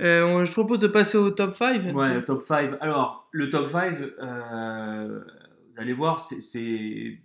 Euh, 0.00 0.44
je 0.44 0.48
te 0.50 0.54
propose 0.54 0.78
de 0.78 0.86
passer 0.86 1.18
au 1.18 1.30
top 1.30 1.54
5. 1.56 1.94
Ouais, 1.94 2.14
le 2.14 2.24
top 2.24 2.42
5. 2.42 2.74
Alors, 2.80 3.28
le 3.32 3.50
top 3.50 3.68
5, 3.70 3.94
euh, 4.22 5.20
vous 5.72 5.80
allez 5.80 5.92
voir, 5.92 6.20
c'est- 6.20 7.18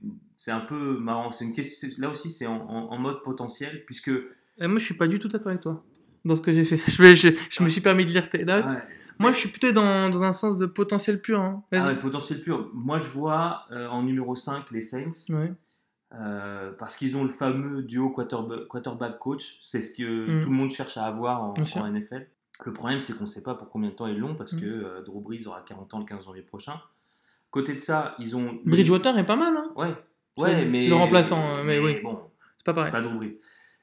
un 0.52 0.60
peu 0.60 0.98
marrant. 0.98 1.30
Une 1.42 1.54
question, 1.54 1.88
là 2.00 2.10
aussi, 2.10 2.30
c'est 2.30 2.48
en, 2.48 2.56
en- 2.68 2.92
en 2.92 2.98
mode 2.98 3.22
potentiel, 3.24 3.84
puisque. 3.86 4.10
Euh, 4.10 4.24
moi, 4.62 4.78
je 4.78 4.86
suis 4.86 4.96
pas 4.96 5.08
du 5.08 5.20
tout 5.20 5.28
d'accord 5.28 5.50
avec 5.50 5.62
toi 5.62 5.84
dans 6.26 6.36
ce 6.36 6.42
que 6.42 6.52
j'ai 6.52 6.64
fait. 6.66 6.78
Je, 6.88 7.02
vais- 7.02 7.16
je, 7.16 7.30
je 7.50 7.64
me 7.64 7.70
suis 7.70 7.82
permis 7.82 8.06
de 8.06 8.10
lire 8.12 8.28
tes 8.30 8.44
notes. 8.46 8.66
Ouais. 8.66 8.84
Moi, 9.20 9.32
je 9.32 9.38
suis 9.38 9.50
plutôt 9.50 9.72
dans, 9.72 10.10
dans 10.10 10.24
un 10.24 10.34
sens 10.34 10.58
de 10.58 10.66
potentiel 10.66 11.22
pur. 11.22 11.40
hein. 11.40 11.64
Ah 11.72 11.86
ouais, 11.88 11.96
potentiel 11.96 12.42
pur. 12.42 12.70
Moi, 12.74 12.98
je 12.98 13.08
vois 13.10 13.66
euh, 13.72 13.88
en 13.88 14.02
numéro 14.02 14.36
5 14.36 14.72
les 14.72 14.82
Saints. 14.82 15.10
Ouais. 15.30 15.54
Euh, 16.16 16.72
parce 16.78 16.96
qu'ils 16.96 17.16
ont 17.18 17.24
le 17.24 17.32
fameux 17.32 17.84
duo 17.84 18.10
quarterback, 18.10 18.68
quarterback 18.68 19.20
coach. 19.20 19.60
C'est 19.62 19.82
ce 19.82 19.92
que 19.92 20.38
Mm. 20.38 20.42
tout 20.42 20.50
le 20.50 20.56
monde 20.56 20.72
cherche 20.72 20.98
à 20.98 21.06
avoir 21.06 21.44
en, 21.44 21.54
en 21.54 21.86
NFL. 21.92 22.28
Le 22.66 22.74
problème, 22.74 23.00
c'est 23.00 23.14
qu'on 23.14 23.22
ne 23.22 23.26
sait 23.28 23.44
pas 23.44 23.56
pour 23.56 23.70
combien 23.70 23.90
de 23.90 23.96
temps 23.96 24.08
ils 24.08 24.18
l'ont 24.18 24.36
parce 24.36 24.54
Mm. 24.54 24.62
que 24.62 24.66
euh, 24.66 25.02
Drew 25.04 25.20
Brees 25.22 25.48
aura 25.48 25.62
40 25.62 25.94
ans 25.94 26.00
le 26.00 26.06
15 26.06 26.26
janvier 26.26 26.42
prochain. 26.44 26.80
Côté 27.52 27.74
de 27.74 27.80
ça, 27.80 28.16
ils 28.20 28.36
ont. 28.36 28.60
Bridgewater 28.66 29.18
est 29.18 29.26
pas 29.26 29.36
mal, 29.36 29.56
hein. 29.56 29.72
Ouais, 29.76 29.94
C'est 30.38 30.44
ouais, 30.44 30.66
mais. 30.66 30.88
le 30.88 30.96
remplaçant, 30.96 31.58
euh, 31.58 31.64
mais 31.64 31.80
oui. 31.80 32.00
Bon, 32.04 32.20
C'est 32.58 32.64
pas 32.66 32.72
c'est 32.72 32.74
pareil. 32.76 32.92
pas 32.92 33.02
Drew 33.02 33.16
Brees. 33.18 33.40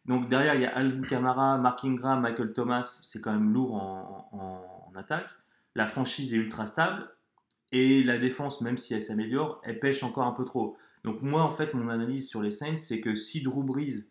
Donc 0.06 0.28
derrière, 0.28 0.54
il 0.54 0.62
y 0.62 0.66
a 0.66 0.74
Alvin 0.76 1.02
Kamara, 1.02 1.58
Mark 1.58 1.84
Ingram, 1.84 2.20
Michael 2.22 2.52
Thomas. 2.52 3.02
C'est 3.04 3.20
quand 3.20 3.32
même 3.32 3.52
lourd 3.52 3.74
en, 3.74 4.28
en- 4.32 4.90
en 4.92 4.98
attaque. 4.98 5.28
La 5.76 5.86
franchise 5.86 6.34
est 6.34 6.38
ultra 6.38 6.66
stable. 6.66 7.08
Et 7.72 8.02
la 8.02 8.18
défense, 8.18 8.60
même 8.62 8.76
si 8.76 8.94
elle 8.94 9.02
s'améliore, 9.02 9.60
elle 9.62 9.78
pêche 9.78 10.02
encore 10.02 10.26
un 10.26 10.32
peu 10.32 10.44
trop. 10.44 10.76
Donc 11.04 11.22
moi, 11.22 11.42
en 11.42 11.52
fait, 11.52 11.72
mon 11.74 11.88
analyse 11.88 12.28
sur 12.28 12.42
les 12.42 12.50
Saints, 12.50 12.74
c'est 12.76 13.00
que 13.00 13.14
si 13.14 13.42
Drew 13.42 13.62
Brees 13.62 14.06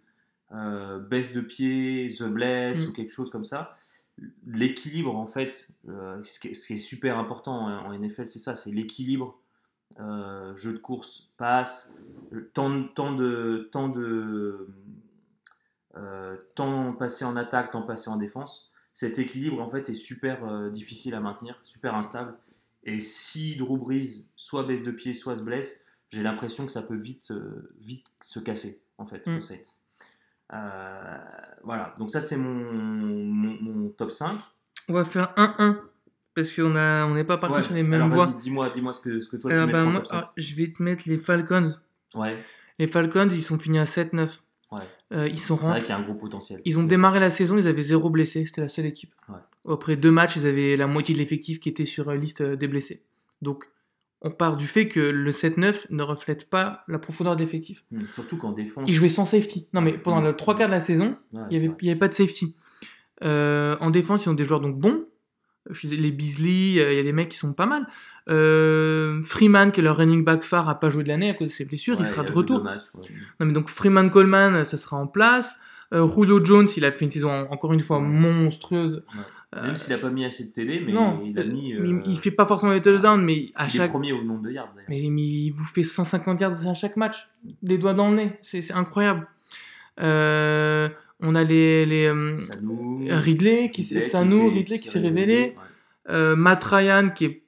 euh, 0.54 1.00
baisse 1.00 1.34
de 1.34 1.42
pied, 1.42 2.10
se 2.10 2.24
blesse 2.24 2.86
Mm. 2.86 2.90
ou 2.90 2.94
quelque 2.94 3.12
chose 3.12 3.30
comme 3.30 3.44
ça, 3.44 3.72
l'équilibre, 4.46 5.16
en 5.16 5.28
fait, 5.28 5.70
euh, 5.88 6.22
ce, 6.24 6.40
qui 6.40 6.50
est, 6.50 6.54
ce 6.54 6.68
qui 6.68 6.74
est 6.74 6.78
super 6.78 7.18
important 7.18 7.54
en, 7.66 7.88
en 7.88 7.94
NFL, 7.98 8.26
c'est 8.28 8.40
ça, 8.40 8.56
c'est 8.56 8.72
l'équilibre. 8.72 9.40
euh, 10.00 10.56
jeu 10.56 10.74
de 10.74 10.78
course, 10.78 11.30
passe, 11.38 11.96
temps, 12.54 12.70
de- 12.70 12.84
temps 12.88 13.12
de, 13.14 13.70
temps 13.72 13.90
de 13.90 14.68
euh, 15.98 16.38
temps 16.56 16.94
passé 16.94 17.26
en 17.26 17.36
attaque, 17.36 17.72
temps 17.72 17.82
passé 17.82 18.10
en 18.10 18.18
défense. 18.18 18.72
Cet 18.94 19.18
équilibre, 19.20 19.62
en 19.62 19.70
fait, 19.70 19.90
est 19.90 19.94
super 19.94 20.44
euh, 20.46 20.70
difficile 20.70 21.16
à 21.16 21.20
maintenir, 21.22 21.60
super 21.64 21.96
instable. 21.96 22.38
Et 22.84 23.00
si 23.00 23.56
Drew 23.56 23.78
Brees 23.78 24.26
soit 24.36 24.64
baisse 24.64 24.84
de 24.84 24.92
pied, 24.92 25.14
soit 25.14 25.36
se 25.36 25.42
blesse, 25.42 25.86
j'ai 26.10 26.24
l'impression 26.24 26.66
que 26.66 26.72
ça 26.72 26.82
peut 26.82 26.96
vite, 26.96 27.32
euh, 27.32 27.72
vite 27.80 28.06
se 28.22 28.40
casser, 28.40 28.82
en 28.98 29.06
fait, 29.06 29.26
Mm. 29.28 29.38
Euh, 29.38 29.42
voilà, 30.52 31.94
donc 31.98 32.12
ça 32.12 32.22
c'est 32.22 32.38
mon, 32.38 32.54
mon, 32.54 33.58
mon 33.62 33.90
top 33.90 34.12
5. 34.12 34.40
On 34.88 34.94
va 34.94 35.06
faire 35.06 35.34
1-1. 35.38 35.78
Parce 36.36 36.52
qu'on 36.54 36.76
on 36.76 37.14
n'est 37.16 37.24
pas 37.24 37.38
parti 37.38 37.58
Ouais, 37.58 37.64
sur 37.64 37.74
les 37.74 37.84
mêmes 37.84 38.02
alors 38.04 38.10
voies. 38.26 38.28
dis-moi, 38.40 38.70
dis-moi 38.70 38.94
ce 38.94 39.00
que, 39.00 39.20
ce 39.20 39.28
que 39.28 39.36
toi 39.38 39.50
tu 39.52 39.58
Euh, 39.58 39.66
bah, 39.68 39.84
moi, 39.84 39.96
top 40.00 40.08
5. 40.08 40.16
ah, 40.18 40.34
je 40.38 40.56
vais 40.56 40.72
te 40.72 40.82
mettre 40.82 41.04
les 41.08 41.18
Falcons. 41.18 41.76
Ouais, 42.16 42.38
Les 42.78 42.88
Falcons, 42.88 43.28
ils 43.30 43.42
sont 43.44 43.60
finis 43.60 43.80
à 43.80 43.84
7-9. 43.86 44.40
ouais. 44.72 44.80
Euh, 45.12 45.28
ils 45.28 45.40
sont 45.42 45.58
C'est 45.58 45.66
vrai 45.66 45.80
qu'il 45.82 45.90
y 45.90 45.92
a 45.92 45.98
un 45.98 46.04
gros 46.04 46.14
potentiel. 46.16 46.62
Ils 46.66 46.78
ont 46.80 46.84
démarré 46.84 47.20
la 47.20 47.32
saison, 47.32 47.58
ils 47.58 47.68
avaient 47.68 47.82
zéro 47.82 48.10
blessé, 48.12 48.46
c'était 48.46 48.62
la 48.62 48.68
seule 48.68 48.86
équipe. 48.86 49.14
Ouais. 49.28 49.40
Après 49.74 49.96
deux 49.96 50.12
matchs, 50.12 50.36
ils 50.38 50.46
avaient 50.46 50.76
la 50.78 50.86
moitié 50.88 51.14
de 51.16 51.20
l'effectif 51.20 51.60
qui 51.60 51.68
était 51.70 51.86
sur 51.86 52.10
la 52.10 52.16
liste 52.16 52.42
euh, 52.42 52.56
des 52.56 52.68
blessés. 52.68 53.04
Donc, 53.42 53.66
on 54.22 54.32
part 54.32 54.58
du 54.58 54.68
fait 54.68 54.88
que 54.90 55.00
le 55.00 55.32
7-9 55.32 55.86
ne 55.92 56.04
reflète 56.04 56.50
pas 56.50 56.84
la 56.88 57.00
profondeur 57.00 57.36
de 57.36 57.42
l'effectif. 57.42 57.84
Hmm, 57.92 58.02
Surtout 58.12 58.38
qu'en 58.38 58.52
défense. 58.52 58.84
Ils 58.90 58.94
jouaient 58.94 59.08
sans 59.10 59.26
safety. 59.26 59.68
Non, 59.74 59.82
mais 59.82 59.98
pendant 59.98 60.22
Mm. 60.22 60.26
le 60.26 60.36
trois 60.36 60.56
quarts 60.58 60.68
de 60.68 60.74
la 60.74 60.82
saison, 60.82 61.18
Ouais, 61.34 61.42
il 61.52 61.60
n'y 61.60 61.66
avait, 61.68 61.76
il 61.82 62.00
pas 62.00 62.08
de 62.10 62.14
safety. 62.14 62.56
Euh, 63.24 63.76
en 63.80 63.90
défense, 63.92 64.26
ils 64.26 64.30
ont 64.30 64.34
des 64.34 64.46
joueurs 64.46 64.60
donc 64.62 64.78
bons. 64.78 65.06
Les 65.84 66.12
Beasley, 66.12 66.80
euh, 66.80 66.92
il 66.94 66.98
y 66.98 67.00
a 67.00 67.04
des 67.04 67.14
mecs 67.14 67.30
qui 67.30 67.38
sont 67.38 67.54
pas 67.54 67.66
mal. 67.66 67.88
Euh, 68.30 69.22
Freeman, 69.24 69.72
qui 69.72 69.80
est 69.80 69.84
leur 69.84 69.98
running 69.98 70.24
back 70.24 70.42
phare, 70.44 70.68
a 70.70 70.80
pas 70.80 70.90
joué 70.90 71.04
de 71.04 71.08
l'année 71.10 71.30
à 71.30 71.34
cause 71.34 71.48
de 71.50 71.54
ses 71.54 71.66
blessures. 71.66 71.96
Ouais, 71.96 72.04
il 72.04 72.06
sera 72.08 72.24
de 72.24 72.32
retour. 72.32 72.60
deux 72.60 72.64
matchs, 72.64 72.84
ouais. 72.96 73.08
Non, 73.40 73.46
mais 73.46 73.54
donc 73.54 73.70
Freeman 73.70 74.10
Coleman, 74.10 74.64
ça 74.66 74.78
sera 74.78 74.98
en 74.98 75.08
place. 75.08 75.56
Julio 75.92 76.44
Jones, 76.46 76.68
il 76.78 76.86
a 76.86 76.92
fait 76.92 77.06
une 77.06 77.12
saison 77.12 77.32
en- 77.32 77.52
encore 77.52 77.74
une 77.74 77.82
fois 77.82 78.00
monstrueuse. 78.00 79.04
Euh, 79.56 79.64
Même 79.66 79.76
s'il 79.76 79.92
a 79.94 79.98
pas 79.98 80.12
mis 80.12 80.26
assez 80.26 80.44
de 80.46 80.50
TD, 80.52 80.84
mais 80.86 80.92
non, 80.94 81.22
il 81.26 81.40
a 81.40 81.44
mis. 81.44 81.70
il, 81.72 81.80
euh, 81.82 82.16
fait 82.18 82.30
pas 82.30 82.46
forcément 82.46 82.72
les 82.72 82.82
touchdowns, 82.84 83.24
mais 83.26 83.48
à 83.56 83.68
il 83.68 83.82
est 83.82 83.88
premier 83.88 84.12
au 84.14 84.24
nombre 84.24 84.44
de 84.44 84.52
yards. 84.52 84.72
Mais, 84.88 85.08
mais 85.10 85.22
il 85.24 85.52
vous 85.52 85.64
fait 85.64 85.84
150 85.84 86.40
yards 86.42 86.68
à 86.68 86.76
chaque 86.76 86.96
match, 86.98 87.28
les 87.64 87.80
doigts 87.80 87.96
dans 87.96 88.12
le 88.12 88.16
nez, 88.18 88.38
c'est 88.42 88.72
incroyable. 88.72 89.28
Euh, 90.00 90.88
on 91.20 91.36
a 91.36 91.44
les, 91.44 91.86
les 91.86 92.38
Sanou, 92.38 93.06
Ridley, 93.10 93.72
qui, 93.72 93.82
Ridley 93.82 94.02
Sanou, 94.02 94.36
s'est- 94.50 94.56
Ridley 94.56 94.78
qui 94.78 94.88
s'est 94.88 95.00
révélé, 95.00 95.56
ouais. 96.10 96.36
Matt 96.36 96.64
Ryan 96.64 97.10
qui 97.10 97.26
est 97.26 97.44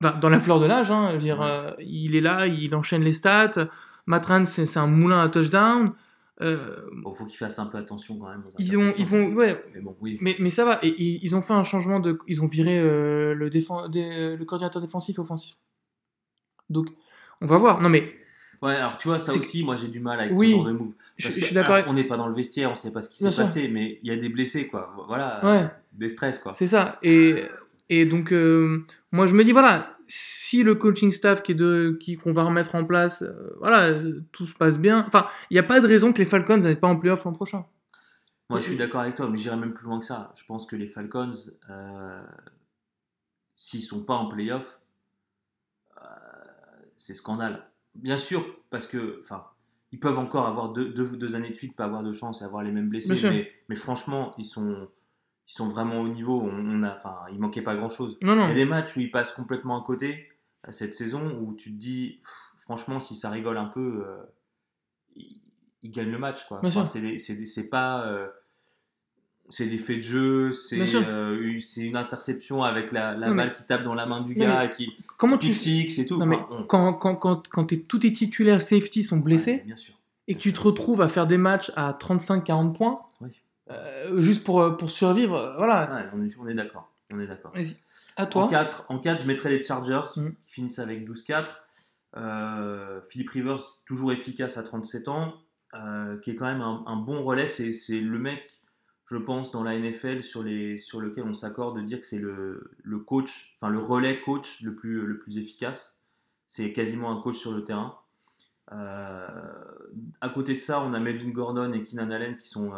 dans 0.00 0.28
la 0.30 0.40
fleur 0.40 0.60
de 0.60 0.66
l'âge, 0.66 0.90
hein, 0.90 1.16
Ouais. 1.20 1.30
euh, 1.40 1.72
il 1.80 2.16
est 2.16 2.20
là, 2.20 2.46
il 2.46 2.74
enchaîne 2.74 3.02
les 3.02 3.12
stats. 3.12 3.68
Matt 4.06 4.26
Ryan, 4.26 4.44
c'est 4.46 4.64
c'est 4.66 4.78
un 4.78 4.86
moulin 4.86 5.20
à 5.20 5.28
touchdown. 5.28 5.92
Euh, 6.40 6.88
Bon, 7.02 7.12
faut 7.12 7.24
qu'il 7.26 7.36
fasse 7.36 7.58
un 7.58 7.66
peu 7.66 7.78
attention 7.78 8.16
quand 8.18 8.28
même. 8.28 8.44
ils 8.58 8.76
ont, 8.76 8.92
ils 8.96 9.06
vont, 9.06 9.32
ouais, 9.34 9.60
Mais 9.74 9.80
bon, 9.80 9.96
oui. 10.00 10.18
mais, 10.20 10.36
mais 10.38 10.50
ça 10.50 10.64
va. 10.64 10.78
Et, 10.82 10.88
et 10.88 11.20
ils 11.24 11.34
ont 11.34 11.42
fait 11.42 11.52
un 11.54 11.64
changement 11.64 11.98
de, 12.00 12.16
ils 12.28 12.42
ont 12.42 12.46
viré 12.46 12.78
euh, 12.78 13.34
le 13.34 13.48
le 13.48 14.44
coordinateur 14.44 14.80
défensif 14.80 15.16
et 15.16 15.20
offensif. 15.20 15.56
Donc, 16.70 16.88
on 17.40 17.46
va 17.46 17.56
voir. 17.56 17.80
Non 17.80 17.88
mais, 17.88 18.14
Ouais, 18.60 18.74
alors 18.74 18.98
tu 18.98 19.06
vois, 19.06 19.20
ça 19.20 19.32
aussi, 19.34 19.62
moi 19.64 19.76
j'ai 19.76 19.86
du 19.86 20.00
mal 20.00 20.18
avec 20.18 20.34
Oui, 20.36 20.48
ce 20.50 20.56
genre 20.56 20.64
de 20.64 20.72
move. 20.72 20.92
je, 21.16 21.22
Parce 21.28 21.34
je 21.36 21.40
que, 21.40 21.46
suis 21.46 21.54
d'accord. 21.54 21.74
avec- 21.76 21.86
On 21.88 21.92
n'est 21.92 22.02
pas 22.04 22.16
dans 22.16 22.26
le 22.26 22.34
vestiaire, 22.34 22.72
on 22.72 22.74
sait 22.74 22.90
pas 22.90 23.02
ce 23.02 23.08
qui 23.08 23.18
s'est 23.18 23.30
passé, 23.30 23.68
mais 23.68 24.00
il 24.02 24.08
y 24.08 24.12
a 24.12 24.16
des 24.16 24.28
blessés, 24.28 24.66
quoi. 24.66 24.92
Voilà, 25.06 25.40
Ouais. 25.44 25.62
euh, 25.62 25.66
des 25.92 26.08
stress, 26.08 26.40
quoi. 26.40 26.54
C'est 26.56 26.66
ça. 26.66 26.98
Et, 27.04 27.44
et 27.88 28.04
donc, 28.04 28.32
euh, 28.32 28.84
moi, 29.12 29.28
je 29.28 29.34
me 29.34 29.44
dis, 29.44 29.52
voilà, 29.52 29.97
si 30.08 30.62
le 30.62 30.74
coaching 30.74 31.12
staff 31.12 31.42
qui 31.42 31.52
est 31.52 31.54
de, 31.54 31.96
qui, 32.00 32.16
qu'on 32.16 32.32
va 32.32 32.42
remettre 32.42 32.74
en 32.74 32.84
place, 32.84 33.22
euh, 33.22 33.54
voilà, 33.58 33.88
euh, 33.90 34.24
tout 34.32 34.46
se 34.46 34.54
passe 34.54 34.78
bien. 34.78 35.04
Enfin, 35.06 35.26
il 35.50 35.54
n'y 35.54 35.58
a 35.58 35.62
pas 35.62 35.80
de 35.80 35.86
raison 35.86 36.12
que 36.12 36.18
les 36.18 36.24
Falcons 36.24 36.56
n'aillent 36.56 36.80
pas 36.80 36.88
en 36.88 36.96
playoff 36.96 37.24
l'an 37.24 37.32
prochain. 37.32 37.66
Moi, 38.50 38.60
je 38.60 38.64
suis 38.64 38.76
d'accord 38.76 39.02
avec 39.02 39.14
toi, 39.14 39.28
mais 39.28 39.36
j'irai 39.36 39.56
même 39.56 39.74
plus 39.74 39.84
loin 39.84 40.00
que 40.00 40.06
ça. 40.06 40.32
Je 40.34 40.44
pense 40.46 40.64
que 40.64 40.74
les 40.74 40.88
Falcons, 40.88 41.32
euh, 41.68 42.22
s'ils 43.54 43.82
sont 43.82 44.02
pas 44.02 44.14
en 44.14 44.26
playoff, 44.26 44.80
euh, 45.98 46.00
c'est 46.96 47.12
scandale. 47.12 47.68
Bien 47.94 48.16
sûr, 48.16 48.46
parce 48.70 48.86
que, 48.86 49.18
enfin, 49.20 49.44
ils 49.92 50.00
peuvent 50.00 50.18
encore 50.18 50.46
avoir 50.46 50.72
deux, 50.72 50.88
deux, 50.88 51.08
deux 51.08 51.34
années 51.34 51.50
de 51.50 51.54
suite, 51.54 51.76
pas 51.76 51.84
avoir 51.84 52.02
de 52.02 52.12
chance 52.12 52.40
et 52.40 52.44
avoir 52.44 52.62
les 52.62 52.72
mêmes 52.72 52.88
blessés, 52.88 53.52
mais 53.68 53.76
franchement, 53.76 54.34
ils 54.38 54.44
sont, 54.44 54.88
ils 55.48 55.52
sont 55.52 55.68
vraiment 55.68 56.00
au 56.00 56.08
niveau. 56.08 56.40
On, 56.42 56.50
on 56.52 56.82
a, 56.82 56.92
enfin, 56.92 57.16
il 57.32 57.38
manquait 57.38 57.62
pas 57.62 57.74
grand 57.74 57.88
chose. 57.90 58.18
Non, 58.22 58.36
non. 58.36 58.44
Il 58.44 58.48
y 58.48 58.52
a 58.52 58.54
des 58.54 58.64
matchs 58.64 58.96
où 58.96 59.00
ils 59.00 59.10
passent 59.10 59.32
complètement 59.32 59.80
à 59.80 59.84
côté 59.84 60.28
euh, 60.66 60.72
cette 60.72 60.94
saison 60.94 61.36
où 61.40 61.54
tu 61.54 61.72
te 61.72 61.76
dis, 61.78 62.20
franchement, 62.58 63.00
si 63.00 63.14
ça 63.14 63.30
rigole 63.30 63.56
un 63.58 63.66
peu, 63.66 64.04
euh, 64.06 64.16
ils, 65.16 65.40
ils 65.82 65.90
gagnent 65.90 66.10
le 66.10 66.18
match. 66.18 66.46
Quoi. 66.46 66.60
Enfin, 66.62 66.84
c'est, 66.84 67.70
pas. 67.70 68.06
euh, 68.06 68.28
c'est 69.48 69.66
des 69.66 69.78
faits 69.78 69.96
de 69.98 70.02
jeu, 70.02 70.52
c'est, 70.52 70.94
euh, 70.94 71.40
une- 71.42 71.60
c'est 71.60 71.86
une 71.86 71.96
interception 71.96 72.62
avec 72.62 72.92
la, 72.92 73.14
la 73.14 73.28
Non, 73.28 73.34
mais- 73.34 73.44
balle 73.46 73.54
qui 73.54 73.64
tape 73.64 73.82
dans 73.82 73.94
la 73.94 74.04
main 74.04 74.20
du 74.20 74.36
Non, 74.36 74.44
gars 74.44 74.68
qui, 74.68 74.92
Comment 75.16 75.38
tu. 75.38 75.54
six 75.54 75.98
et 75.98 76.04
tout. 76.04 76.18
Non, 76.18 76.26
mais 76.26 76.36
Enfin, 76.36 76.48
on- 76.50 76.64
quand, 76.64 76.92
quand, 76.92 77.16
quand, 77.16 77.48
quand 77.48 77.64
tous 77.88 77.98
tes 78.00 78.12
titulaires 78.12 78.60
safety 78.60 79.02
sont 79.02 79.16
blessés 79.16 79.52
Ouais, 79.52 79.62
bien 79.64 79.76
sûr. 79.76 79.94
et 80.26 80.34
que 80.34 80.40
tu 80.40 80.52
te 80.52 80.60
retrouves 80.60 81.00
à 81.00 81.08
faire 81.08 81.26
des 81.26 81.38
matchs 81.38 81.72
à 81.76 81.94
35-40 81.94 82.74
points, 82.74 83.00
Oui. 83.22 83.30
Euh, 83.70 84.20
juste 84.20 84.44
pour, 84.44 84.60
euh, 84.60 84.76
pour 84.76 84.90
survivre, 84.90 85.36
euh, 85.36 85.56
voilà. 85.56 85.90
Ouais, 85.92 86.08
on, 86.14 86.24
est, 86.24 86.38
on 86.38 86.46
est 86.48 86.54
d'accord. 86.54 86.90
On 87.10 87.20
est 87.20 87.26
d'accord. 87.26 87.52
À 88.16 88.24
En 88.24 88.26
toi. 88.26 88.48
4, 88.48 88.86
en 88.90 88.98
4, 88.98 89.22
je 89.22 89.26
mettrais 89.26 89.50
les 89.50 89.62
Chargers 89.64 90.02
Mhm. 90.16 90.34
qui 90.42 90.50
finissent 90.52 90.78
avec 90.78 91.04
12-4. 91.08 91.62
Euh, 92.16 93.00
Philippe 93.02 93.30
Rivers, 93.30 93.60
toujours 93.86 94.12
efficace 94.12 94.56
à 94.56 94.62
37 94.62 95.08
ans, 95.08 95.34
euh, 95.74 96.18
qui 96.18 96.30
est 96.30 96.36
quand 96.36 96.46
même 96.46 96.62
un, 96.62 96.82
un 96.86 96.96
bon 96.96 97.22
relais. 97.22 97.46
C'est 97.46 97.72
c'est 97.72 98.00
le 98.00 98.18
mec, 98.18 98.60
je 99.06 99.16
pense, 99.16 99.50
dans 99.52 99.62
la 99.62 99.78
NFL 99.78 100.22
sur, 100.22 100.42
les, 100.42 100.78
sur 100.78 101.00
lequel 101.00 101.24
on 101.24 101.34
s'accorde 101.34 101.76
de 101.78 101.82
dire 101.82 102.00
que 102.00 102.06
c'est 102.06 102.18
le, 102.18 102.70
le 102.82 102.98
coach, 102.98 103.56
enfin 103.60 103.70
le 103.70 103.78
relais 103.78 104.20
coach 104.20 104.62
le 104.62 104.74
plus, 104.74 105.02
le 105.06 105.18
plus 105.18 105.38
efficace. 105.38 106.02
C'est 106.46 106.72
quasiment 106.72 107.10
un 107.10 107.20
coach 107.20 107.36
sur 107.36 107.52
le 107.52 107.62
terrain. 107.62 107.98
Euh, 108.72 109.26
à 110.20 110.28
côté 110.28 110.54
de 110.54 110.58
ça, 110.58 110.80
on 110.82 110.92
a 110.94 111.00
Melvin 111.00 111.30
Gordon 111.30 111.72
et 111.72 111.84
Keenan 111.84 112.10
Allen 112.10 112.36
qui 112.36 112.48
sont 112.48 112.72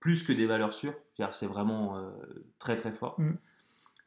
plus 0.00 0.22
que 0.22 0.32
des 0.32 0.46
valeurs 0.46 0.74
sûres, 0.74 0.94
car 1.14 1.34
c'est 1.34 1.46
vraiment 1.46 1.98
euh, 1.98 2.10
très 2.58 2.74
très 2.74 2.90
fort. 2.90 3.20
Mhm. 3.20 3.36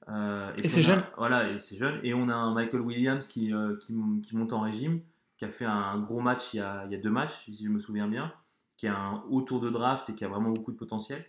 Euh, 0.10 0.52
Et 0.58 0.68
c'est 0.68 0.82
jeune. 0.82 1.04
Voilà, 1.18 1.50
et 1.50 1.60
c'est 1.60 1.78
jeune. 1.78 2.00
Et 2.04 2.14
on 2.14 2.28
a 2.28 2.34
un 2.34 2.54
Michael 2.54 2.82
Williams 2.82 3.28
qui, 3.28 3.54
euh, 3.54 3.78
qui, 3.78 3.96
qui 4.22 4.36
monte 4.36 4.52
en 4.52 4.60
régime, 4.60 5.00
qui 5.38 5.46
a 5.46 5.50
fait 5.50 5.66
un 5.66 6.00
gros 6.00 6.20
match 6.20 6.54
il 6.54 6.58
y 6.58 6.60
a, 6.60 6.84
il 6.86 6.92
y 6.92 6.96
a 6.96 6.98
deux 6.98 7.12
matchs, 7.12 7.46
si 7.46 7.64
je 7.64 7.70
me 7.70 7.80
souviens 7.80 8.08
bien, 8.08 8.34
qui 8.76 8.88
a 8.88 8.98
un 8.98 9.24
haut 9.30 9.42
tour 9.42 9.62
de 9.62 9.70
draft 9.70 10.10
et 10.10 10.16
qui 10.16 10.26
a 10.26 10.28
vraiment 10.28 10.50
beaucoup 10.50 10.74
de 10.74 10.78
potentiel. 10.78 11.24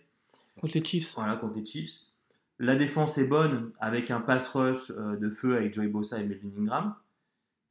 Contre 0.59 0.77
les 0.77 0.83
Chiefs. 0.83 1.13
Voilà, 1.15 1.37
contre 1.37 1.57
les 1.57 1.65
Chiefs. 1.65 1.99
La 2.59 2.75
défense 2.75 3.17
est 3.17 3.27
bonne 3.27 3.71
avec 3.79 4.11
un 4.11 4.19
pass 4.19 4.47
rush 4.49 4.89
de 4.91 5.29
feu 5.29 5.55
avec 5.57 5.73
Joey 5.73 5.87
Bossa 5.87 6.19
et 6.19 6.25
Melvin 6.25 6.49
Ingram. 6.57 6.95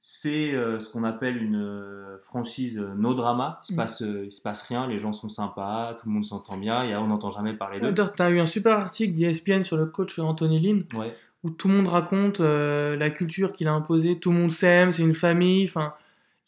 C'est 0.07 0.53
euh, 0.55 0.79
ce 0.81 0.91
qu'on 0.91 1.03
appelle 1.03 1.43
une 1.43 1.57
euh, 1.57 2.19
franchise 2.19 2.79
euh, 2.79 2.93
no 2.95 3.15
drama. 3.15 3.59
Il 3.63 3.69
se, 3.69 3.73
Mm. 3.73 3.77
passe, 3.77 4.01
il 4.01 4.31
se 4.31 4.43
passe 4.43 4.61
rien, 4.63 4.87
les 4.87 4.99
gens 4.99 5.15
sont 5.15 5.31
sympas, 5.31 5.95
tout 5.95 6.07
le 6.09 6.13
monde 6.13 6.27
s'entend 6.27 6.59
bien, 6.59 6.83
et 6.83 6.95
on 6.95 7.07
n'entend 7.07 7.31
jamais 7.31 7.55
parler 7.55 7.81
d'eux. 7.81 7.91
D'ailleurs, 7.91 8.13
t'as 8.13 8.31
eu 8.31 8.39
un 8.39 8.45
super 8.45 8.79
article 8.79 9.15
d'ESPN 9.15 9.63
sur 9.63 9.79
le 9.79 9.87
coach 9.87 10.19
Anthony 10.19 10.61
Lynn 10.61 10.85
Ouais. 10.95 11.17
où 11.43 11.49
tout 11.49 11.69
le 11.69 11.75
monde 11.75 11.89
raconte 11.89 12.41
euh, 12.41 12.97
la 12.97 13.09
culture 13.09 13.53
qu'il 13.53 13.67
a 13.67 13.73
imposée, 13.73 14.19
tout 14.21 14.31
le 14.31 14.37
monde 14.37 14.53
s'aime, 14.53 14.93
c'est 14.93 15.01
une 15.03 15.15
famille, 15.15 15.65
enfin, 15.65 15.95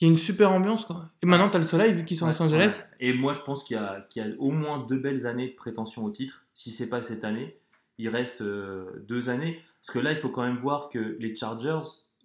il 0.00 0.04
y 0.06 0.08
a 0.08 0.10
une 0.10 0.18
super 0.18 0.52
ambiance 0.52 0.84
quoi. 0.84 1.06
Et 1.22 1.26
maintenant 1.26 1.48
t'as 1.48 1.56
le 1.58 1.64
soleil 1.64 1.94
vu 1.94 2.04
qu'ils 2.04 2.18
sont 2.18 2.26
à 2.26 2.32
Los 2.32 2.42
Angeles. 2.42 2.82
ouais. 3.00 3.08
Et 3.08 3.14
moi, 3.14 3.32
je 3.32 3.40
pense 3.40 3.64
qu'il 3.64 3.76
y, 3.78 3.80
a- 3.80 4.02
qu'il 4.10 4.22
y 4.22 4.30
a 4.30 4.34
au 4.38 4.50
moins 4.50 4.84
deux 4.86 4.98
belles 4.98 5.26
années 5.26 5.48
de 5.48 5.54
prétention 5.54 6.04
au 6.04 6.10
titre. 6.10 6.44
Si 6.52 6.70
c'est 6.70 6.90
pas 6.90 7.00
cette 7.00 7.24
année, 7.24 7.56
il 7.96 8.10
reste 8.10 8.42
euh, 8.42 9.02
deux 9.08 9.30
années. 9.30 9.62
Parce 9.80 9.92
que 9.92 9.98
là, 9.98 10.12
il 10.12 10.18
faut 10.18 10.28
quand 10.28 10.42
même 10.42 10.56
voir 10.58 10.90
que 10.90 11.16
les 11.18 11.34
Chargers, 11.34 11.78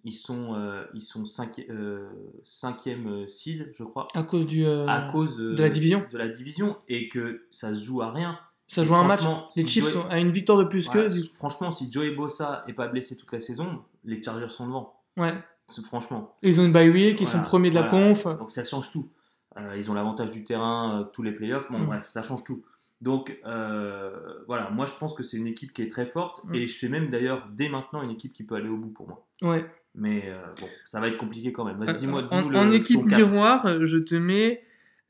ils 0.04 0.12
sont, 0.12 0.54
euh, 0.54 0.84
ils 0.94 1.00
sont 1.00 1.24
cinqui- 1.24 1.66
euh, 1.70 2.08
cinquième 2.42 3.06
euh, 3.08 3.28
seed, 3.28 3.70
je 3.72 3.84
crois, 3.84 4.08
À 4.14 4.22
cause 4.22 4.46
du. 4.46 4.64
euh, 4.66 4.86
à 4.86 5.02
cause 5.02 5.36
de 5.38 5.56
la 5.56 5.68
division. 5.68 6.04
de 6.10 6.18
la 6.18 6.28
division, 6.28 6.76
et 6.88 7.08
que 7.08 7.46
ça 7.50 7.74
se 7.74 7.82
joue 7.84 8.02
à 8.02 8.10
rien. 8.12 8.38
ça 8.68 8.82
joue 8.84 8.94
un 8.94 9.04
match. 9.04 9.20
Les 9.54 9.62
si 9.62 9.68
Chiefs 9.68 9.84
Joey- 9.84 9.92
sont 9.92 10.06
à 10.08 10.18
une 10.18 10.30
victoire 10.32 10.56
de 10.58 10.64
plus 10.64 10.86
Voilà, 10.86 11.08
que. 11.08 11.14
Franchement, 11.34 11.70
si 11.70 11.90
Joey 11.90 12.12
Bossa 12.12 12.62
est 12.66 12.72
pas 12.72 12.88
blessé 12.88 13.16
toute 13.16 13.30
la 13.32 13.40
saison, 13.40 13.82
les 14.04 14.22
Chargers 14.22 14.48
sont 14.48 14.66
devant. 14.66 14.94
Ouais. 15.16 15.34
Franchement. 15.84 16.34
Ils 16.42 16.60
ont 16.60 16.64
une 16.64 16.72
bye 16.72 16.88
week, 16.90 17.20
ils 17.20 17.24
Voilà, 17.26 17.40
sont 17.40 17.44
premiers 17.48 17.70
de 17.70 17.74
la 17.76 17.86
voilà. 17.88 18.08
conf. 18.14 18.24
Donc 18.38 18.50
ça 18.50 18.64
change 18.64 18.90
tout. 18.90 19.08
Ils 19.76 19.90
ont 19.90 19.94
l'avantage 19.94 20.30
du 20.30 20.42
terrain, 20.44 21.08
tous 21.12 21.22
les 21.22 21.32
playoffs. 21.32 21.70
Bon, 21.70 21.78
Mm. 21.80 21.86
bref, 21.86 22.08
ça 22.08 22.22
change 22.22 22.44
tout. 22.44 22.62
Donc 23.02 23.38
euh, 23.46 24.42
voilà, 24.46 24.70
moi 24.70 24.86
je 24.86 24.92
pense 24.94 25.12
que 25.14 25.22
c'est 25.22 25.36
une 25.36 25.46
équipe 25.46 25.72
qui 25.72 25.82
est 25.82 25.90
très 25.90 26.06
forte 26.06 26.42
Mm. 26.44 26.54
et 26.54 26.66
je 26.66 26.78
fais 26.78 26.88
même 26.88 27.10
d'ailleurs 27.10 27.48
dès 27.52 27.68
maintenant 27.68 28.00
une 28.02 28.10
équipe 28.10 28.32
qui 28.32 28.44
peut 28.44 28.54
aller 28.54 28.68
au 28.68 28.76
bout 28.78 28.90
pour 28.90 29.06
moi. 29.08 29.26
Ouais. 29.42 29.64
Mais 29.94 30.24
euh, 30.26 30.34
bon, 30.60 30.68
ça 30.86 31.00
va 31.00 31.08
être 31.08 31.18
compliqué 31.18 31.52
quand 31.52 31.64
même. 31.64 31.78
Vas-y, 31.78 31.90
Euh, 31.90 31.98
dis-moi. 31.98 32.22
en, 32.30 32.40
dis-nous 32.40 32.50
le- 32.50 32.56
en 32.58 32.64
ton 32.64 32.72
équipe 32.72 33.04
miroir, 33.04 33.66
euh, 33.66 33.80
je 33.84 33.98
te 33.98 34.14
mets 34.14 34.62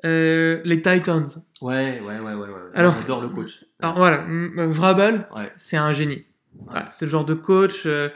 euh, 0.05 0.61
les 0.65 0.83
Titans. 0.83 1.25
Ouais, 1.61 2.01
ouais, 2.01 2.19
ouais, 2.19 2.35
ouais. 2.35 2.35
ouais. 2.35 2.49
Alors- 2.75 2.95
J'adore 3.01 3.21
le 3.23 3.29
coach. 3.29 3.65
Alors 3.81 3.97
voilà, 3.97 4.25
euh, 4.29 4.67
Vrabel, 4.67 5.29
Ouais. 5.37 5.53
c'est 5.57 5.77
un 5.77 5.93
génie. 5.93 6.25
Voilà, 6.67 6.89
c'est 6.91 7.05
le 7.05 7.11
genre 7.13 7.25
de 7.25 7.35
coach 7.35 7.85
euh, 7.87 8.09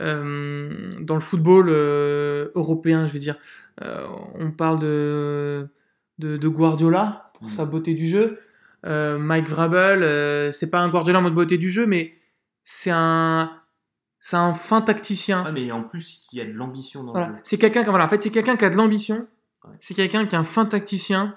euh, 0.00 0.92
dans 1.00 1.14
le 1.16 1.20
football 1.20 1.66
euh, 1.68 2.48
européen, 2.54 3.06
je 3.06 3.12
veux 3.12 3.18
dire. 3.18 3.36
Euh, 3.82 4.06
on 4.34 4.50
parle 4.52 4.78
de, 4.80 5.66
de, 6.18 6.36
de 6.36 6.48
Guardiola 6.48 7.30
pour 7.34 7.48
Mm. 7.48 7.50
sa 7.50 7.64
beauté 7.64 7.94
du 7.94 8.06
jeu. 8.08 8.38
Euh, 8.86 9.18
Mike 9.18 9.48
Vrabel, 9.48 10.02
euh, 10.02 10.52
c'est 10.52 10.70
pas 10.70 10.80
un 10.80 10.88
Guardiola 10.88 11.18
en 11.18 11.22
mode 11.22 11.34
beauté 11.34 11.58
du 11.58 11.70
jeu, 11.70 11.86
mais 11.86 12.14
c'est 12.64 12.90
un, 12.92 13.50
c'est 14.24 14.36
un 14.36 14.54
fin 14.54 14.80
tacticien. 14.80 15.44
Ouais, 15.44 15.52
mais 15.52 15.70
en 15.72 15.82
plus, 15.82 16.26
il 16.32 16.38
y 16.38 16.40
a 16.40 16.46
de 16.46 16.52
l'ambition 16.52 17.04
dans 17.04 17.12
Voilà. 17.12 17.28
le 17.28 17.34
jeu. 17.36 17.40
C'est 17.44 17.58
quelqu'un 17.58 17.82
qui, 17.84 17.90
voilà, 17.90 18.06
en 18.06 18.08
fait, 18.08 18.22
c'est 18.22 18.30
quelqu'un 18.30 18.56
qui 18.56 18.64
a 18.64 18.70
de 18.70 18.76
l'ambition. 18.76 19.26
Ouais. 19.64 19.74
C'est 19.80 19.92
quelqu'un 19.94 20.24
qui 20.26 20.34
est 20.34 20.38
un 20.38 20.44
fin 20.44 20.64
tacticien. 20.64 21.36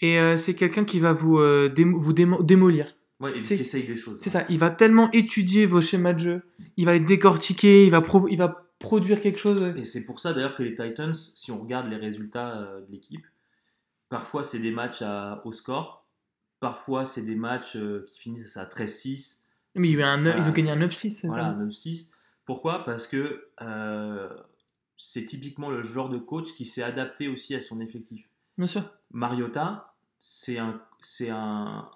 Et 0.00 0.18
euh, 0.20 0.36
c'est 0.36 0.54
quelqu'un 0.54 0.84
qui 0.84 1.00
va 1.00 1.12
vous, 1.12 1.38
euh, 1.38 1.68
démo- 1.68 1.98
vous 1.98 2.12
démo- 2.12 2.42
démolir. 2.44 2.94
Ouais, 3.20 3.36
et 3.38 3.42
qui 3.42 3.54
essaye 3.54 3.84
des 3.84 3.96
choses. 3.96 4.18
C'est 4.20 4.30
ça, 4.30 4.44
il 4.48 4.58
va 4.58 4.70
tellement 4.70 5.10
étudier 5.12 5.64
vos 5.64 5.80
schémas 5.80 6.12
de 6.12 6.18
jeu, 6.18 6.42
il 6.76 6.86
va 6.86 6.92
les 6.94 7.00
décortiquer, 7.00 7.84
il 7.86 7.90
va, 7.90 8.00
provo- 8.00 8.26
il 8.28 8.36
va 8.36 8.66
produire 8.80 9.20
quelque 9.20 9.38
chose. 9.38 9.72
Et 9.76 9.84
c'est 9.84 10.04
pour 10.04 10.18
ça 10.18 10.32
d'ailleurs 10.32 10.56
que 10.56 10.62
les 10.64 10.74
Titans, 10.74 11.14
si 11.34 11.52
on 11.52 11.60
regarde 11.60 11.88
les 11.88 11.96
résultats 11.98 12.58
euh, 12.58 12.80
de 12.80 12.90
l'équipe, 12.90 13.24
parfois 14.08 14.42
c'est 14.42 14.58
des 14.58 14.72
matchs 14.72 15.02
à- 15.02 15.40
au 15.44 15.52
score, 15.52 16.04
parfois 16.58 17.06
c'est 17.06 17.22
des 17.22 17.36
matchs 17.36 17.76
qui 18.06 18.18
finissent 18.18 18.56
à 18.56 18.66
13-6. 18.66 19.41
Mais 19.76 19.88
il 19.88 19.96
y 19.98 20.02
a 20.02 20.08
un 20.10 20.18
neuf- 20.18 20.34
Voilà. 20.34 20.46
ils 20.46 20.50
ont 20.50 20.52
gagné 20.52 20.70
un 20.70 20.76
9-6. 20.86 21.10
c'est 21.20 21.26
Voilà, 21.28 21.56
ça 21.56 21.64
9-6. 21.64 22.10
Pourquoi? 22.44 22.84
Parce 22.84 23.06
que 23.06 23.48
euh, 23.62 24.28
c'est 24.96 25.24
typiquement 25.26 25.70
le 25.70 25.82
genre 25.82 26.08
de 26.08 26.18
coach 26.18 26.52
qui 26.54 26.64
s'est 26.64 26.82
adapté 26.82 27.28
aussi 27.28 27.54
à 27.54 27.60
son 27.60 27.80
effectif. 27.80 28.28
Bien 28.58 28.66
sûr. 28.66 28.82
Mariota, 29.12 29.94
c'est 30.18 30.58
un, 30.58 30.80
c'est 31.00 31.30
un, 31.30 31.88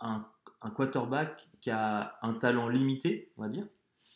un, 0.00 0.26
un 0.62 0.70
quarterback 0.70 1.48
qui 1.60 1.70
a 1.70 2.18
un 2.22 2.34
talent 2.34 2.68
limité, 2.68 3.32
on 3.36 3.42
va 3.42 3.48
dire, 3.48 3.66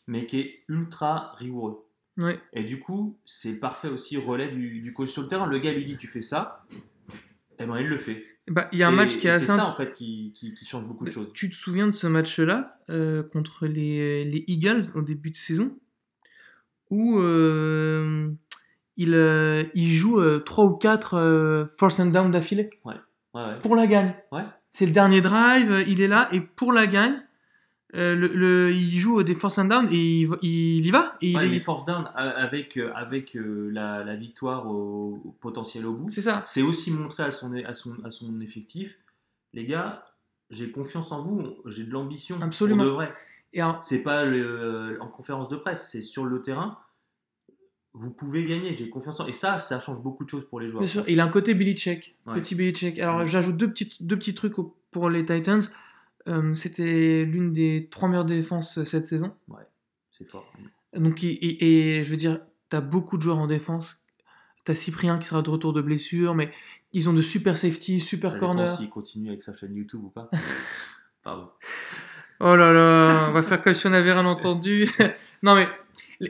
mais 0.06 0.26
qui 0.26 0.40
est 0.40 0.64
ultra 0.68 1.30
rigoureux. 1.36 1.86
Ouais. 2.18 2.40
Et 2.52 2.64
du 2.64 2.80
coup, 2.80 3.18
c'est 3.24 3.58
parfait 3.60 3.88
aussi 3.88 4.16
relais 4.16 4.48
du, 4.48 4.80
du 4.80 4.92
coach 4.92 5.08
sur 5.10 5.22
le 5.22 5.28
terrain. 5.28 5.46
Le 5.46 5.58
gars 5.58 5.72
lui 5.72 5.84
dit 5.84 5.96
tu 5.96 6.08
fais 6.08 6.22
ça, 6.22 6.64
et 7.58 7.64
ben 7.66 7.78
il 7.78 7.86
le 7.86 7.96
fait. 7.96 8.24
Bah, 8.50 8.68
il 8.72 8.78
y 8.78 8.82
a 8.82 8.88
un 8.88 8.92
Et- 8.92 8.96
match 8.96 9.18
qui 9.18 9.26
est 9.26 9.30
assez. 9.30 9.46
C'est 9.46 9.52
ça 9.56 9.66
en 9.66 9.74
fait 9.74 9.92
qui, 9.92 10.32
qui, 10.34 10.54
qui 10.54 10.64
change 10.64 10.86
beaucoup 10.86 11.04
de 11.04 11.10
choses. 11.10 11.28
Tu 11.34 11.50
te 11.50 11.54
souviens 11.54 11.86
de 11.86 11.92
ce 11.92 12.06
match-là 12.06 12.78
euh, 12.90 13.22
contre 13.22 13.66
les, 13.66 14.24
les 14.24 14.44
Eagles 14.46 14.84
au 14.94 15.02
début 15.02 15.30
de 15.30 15.36
saison? 15.36 15.76
Où 16.90 17.18
euh, 17.20 18.30
il, 18.96 19.12
euh, 19.14 19.64
il 19.74 19.92
joue 19.92 20.20
3 20.40 20.64
ou 20.64 20.70
4 20.76 21.68
force 21.76 22.00
and 22.00 22.06
down 22.06 22.30
d'affilée 22.30 22.70
Ouais, 22.84 22.94
ouais. 23.34 23.58
pour 23.62 23.76
la 23.76 23.86
gagne. 23.86 24.14
Ouais. 24.32 24.44
C'est 24.70 24.86
le 24.86 24.92
dernier 24.92 25.20
drive, 25.20 25.84
il 25.86 26.00
est 26.00 26.08
là 26.08 26.28
et 26.32 26.40
pour 26.40 26.72
la 26.72 26.86
gagne, 26.86 27.20
euh, 27.94 28.14
le, 28.14 28.28
le- 28.28 28.72
il 28.72 28.98
joue 29.00 29.22
des 29.22 29.34
force 29.34 29.58
and 29.58 29.64
down 29.66 29.88
et 29.90 29.96
il, 30.42 30.84
y 30.86 30.90
va. 30.90 31.16
Et 31.22 31.34
Ouais, 31.34 31.46
il, 31.46 31.52
mais 31.52 31.58
force 31.58 31.84
down 31.86 32.04
euh, 32.18 32.32
avec, 32.36 32.76
euh, 32.76 32.90
avec 32.94 33.34
la, 33.34 34.04
la 34.04 34.14
victoire 34.16 34.66
au, 34.70 35.20
au 35.24 35.30
potentiel 35.40 35.86
au 35.86 35.94
bout, 35.94 36.10
c'est 36.10 36.22
ça. 36.22 36.42
c'est 36.44 36.62
aussi 36.62 36.90
montrer 36.90 37.22
à 37.22 37.30
son, 37.30 37.52
à, 37.64 37.74
son, 37.74 37.96
à 38.04 38.10
son 38.10 38.40
effectif 38.40 38.98
les 39.54 39.64
gars, 39.64 40.04
j'ai 40.50 40.70
confiance 40.70 41.10
en 41.12 41.20
vous, 41.22 41.56
j'ai 41.64 41.84
de 41.84 41.90
l'ambition. 41.92 42.36
Absolument. 42.42 42.82
On 42.82 42.86
devrait. 42.86 43.14
Et 43.54 43.62
alors, 43.62 43.82
C'est 43.82 44.02
pas 44.02 44.24
le- 44.26 44.98
en 45.00 45.08
conférence 45.08 45.48
de 45.48 45.56
presse, 45.56 45.88
c'est 45.90 46.02
sur 46.02 46.26
le 46.26 46.42
terrain. 46.42 46.78
Vous 47.94 48.10
pouvez 48.12 48.44
gagner, 48.44 48.74
j'ai 48.74 48.90
confiance 48.90 49.18
en 49.20 49.26
Et 49.26 49.32
ça, 49.32 49.58
ça 49.58 49.80
change 49.80 50.00
beaucoup 50.02 50.24
de 50.24 50.28
choses 50.28 50.46
pour 50.48 50.60
les 50.60 50.68
joueurs. 50.68 50.82
Bien 50.82 50.88
sûr, 50.90 51.04
il 51.08 51.18
a 51.20 51.24
un 51.24 51.28
côté 51.28 51.54
Billy 51.54 51.74
Check. 51.74 52.14
Ouais. 52.26 52.34
Petit 52.34 52.54
Billy 52.54 52.72
Check. 52.74 52.98
Alors, 52.98 53.20
Ouais. 53.20 53.26
j'ajoute 53.26 53.56
deux 53.56 53.70
petits, 53.70 53.96
deux 54.00 54.16
petits 54.18 54.34
trucs 54.34 54.54
pour 54.90 55.08
les 55.10 55.24
Titans. 55.24 55.62
Euh, 56.28 56.54
C'était 56.54 57.24
l'une 57.24 57.52
des 57.52 57.88
trois 57.90 58.08
meilleures 58.08 58.24
défenses 58.24 58.82
cette 58.84 59.06
saison. 59.06 59.32
C'est 60.10 60.24
fort. 60.28 60.52
Donc, 60.94 61.22
et, 61.24 61.98
et 61.98 62.04
je 62.04 62.10
veux 62.10 62.16
dire, 62.16 62.40
t'as 62.70 62.80
beaucoup 62.80 63.16
de 63.16 63.22
joueurs 63.22 63.38
en 63.38 63.46
défense. 63.46 64.02
T'as 64.64 64.74
Cyprien 64.74 65.18
qui 65.18 65.26
sera 65.26 65.42
de 65.42 65.50
retour 65.50 65.72
de 65.72 65.80
blessure, 65.80 66.34
mais 66.34 66.50
ils 66.92 67.08
ont 67.08 67.12
de 67.12 67.22
super 67.22 67.56
safety, 67.56 68.00
super 68.00 68.30
Ça 68.30 68.36
dépend 68.36 68.46
corner. 68.48 68.68
s'il 68.68 68.88
continue 68.90 69.28
avec 69.28 69.42
sa 69.42 69.54
chaîne 69.54 69.74
YouTube 69.74 70.02
ou 70.04 70.10
pas. 70.10 70.30
Pardon. 71.22 71.48
Oh 72.40 72.54
là 72.56 72.72
là, 72.72 73.26
on 73.28 73.32
va 73.32 73.42
faire 73.42 73.62
comme 73.62 73.74
si 73.74 73.86
on 73.86 73.90
n'avait 73.90 74.12
rien 74.12 74.24
entendu. 74.26 74.88
non, 75.42 75.54
mais 75.54 75.68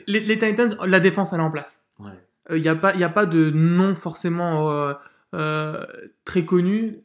les, 0.07 0.39
Titans, 0.39 0.77
la 0.87 1.01
défense, 1.01 1.33
elle 1.33 1.41
est 1.41 1.43
en 1.43 1.51
place. 1.51 1.83
Ouais. 1.99 2.13
Il 2.57 2.63
n'y 2.63 2.69
a, 2.69 2.75
pas- 2.77 2.95
y 2.97 3.05
a 3.05 3.09
pas 3.11 3.27
de 3.27 3.51
nom 3.51 3.95
forcément 3.95 4.71
euh, 4.71 4.95
euh, 5.35 5.85
très 6.25 6.45
connu, 6.45 7.01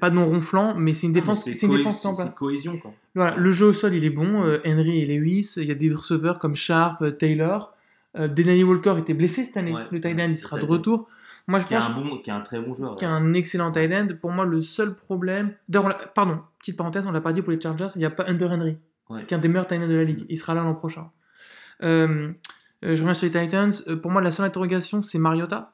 pas 0.00 0.10
de 0.10 0.14
nom 0.16 0.26
ronflant, 0.26 0.74
mais 0.76 0.92
c'est 0.94 1.06
une 1.06 1.12
défense, 1.12 1.46
Non, 1.46 1.52
mais 1.52 1.58
c'est 1.58 1.66
une 1.66 1.76
défense 1.76 2.02
place. 2.02 2.16
c'est 2.16 2.34
cohésion 2.34 2.78
quoi. 2.78 2.92
Voilà, 3.14 3.36
le 3.36 3.50
jeu 3.52 3.66
au 3.66 3.72
sol, 3.72 3.94
il 3.94 4.04
est 4.04 4.10
bon. 4.10 4.42
euh, 4.44 4.58
Henry 4.66 5.00
et 5.00 5.06
Lewis, 5.06 5.54
il 5.56 5.64
y 5.64 5.70
a 5.70 5.74
des 5.74 5.92
receveurs 5.94 6.38
comme 6.38 6.56
Sharp, 6.56 7.00
euh, 7.02 7.10
Taylor. 7.10 7.74
Euh, 8.16 8.26
Denny 8.26 8.64
Walker 8.64 8.96
était 8.98 9.14
blessé 9.14 9.44
cette 9.44 9.56
année. 9.56 9.72
Ouais, 9.72 9.84
le 9.90 10.00
tight 10.00 10.18
end, 10.18 10.28
il 10.30 10.36
sera 10.36 10.58
de 10.58 10.64
retour. 10.64 11.08
Moi, 11.46 11.60
je 11.60 11.66
Qui 11.66 11.74
pense 11.74 11.84
un 11.84 11.90
bon, 11.90 12.18
qui 12.18 12.30
est 12.30 12.32
un 12.32 12.40
très 12.40 12.60
bon 12.60 12.74
joueur. 12.74 12.96
qu'il 12.96 13.06
y 13.06 13.10
a 13.10 13.14
un 13.14 13.32
excellent 13.34 13.70
tight 13.70 13.92
end. 13.92 14.08
Pour 14.20 14.32
moi, 14.32 14.44
le 14.44 14.60
seul 14.62 14.94
problème. 14.94 15.52
Pardon, 16.14 16.40
petite 16.58 16.76
parenthèse, 16.76 17.06
on 17.06 17.12
l'a 17.12 17.20
pas 17.20 17.32
dit 17.32 17.42
pour 17.42 17.52
les 17.52 17.60
Chargers, 17.60 17.86
il 17.94 17.98
n'y 18.00 18.04
a 18.04 18.10
pas 18.10 18.24
Under 18.28 18.50
Henry, 18.50 18.76
Ouais. 19.08 19.24
qui 19.26 19.32
est 19.34 19.36
un 19.36 19.40
des 19.40 19.48
meilleurs 19.48 19.66
tight 19.66 19.80
ends 19.82 19.86
de 19.88 19.94
la 19.94 20.04
ligue. 20.04 20.26
Il 20.28 20.36
sera 20.38 20.54
là 20.54 20.62
l'an 20.62 20.74
prochain. 20.74 21.10
Euh, 21.82 22.32
euh, 22.84 22.96
je 22.96 23.00
reviens 23.02 23.14
sur 23.14 23.26
les 23.26 23.30
Titans. 23.30 23.72
Euh, 23.86 23.96
pour 23.96 24.10
moi, 24.10 24.20
la 24.22 24.30
seule 24.32 24.46
interrogation, 24.46 25.00
c'est 25.02 25.18
Mariota. 25.18 25.72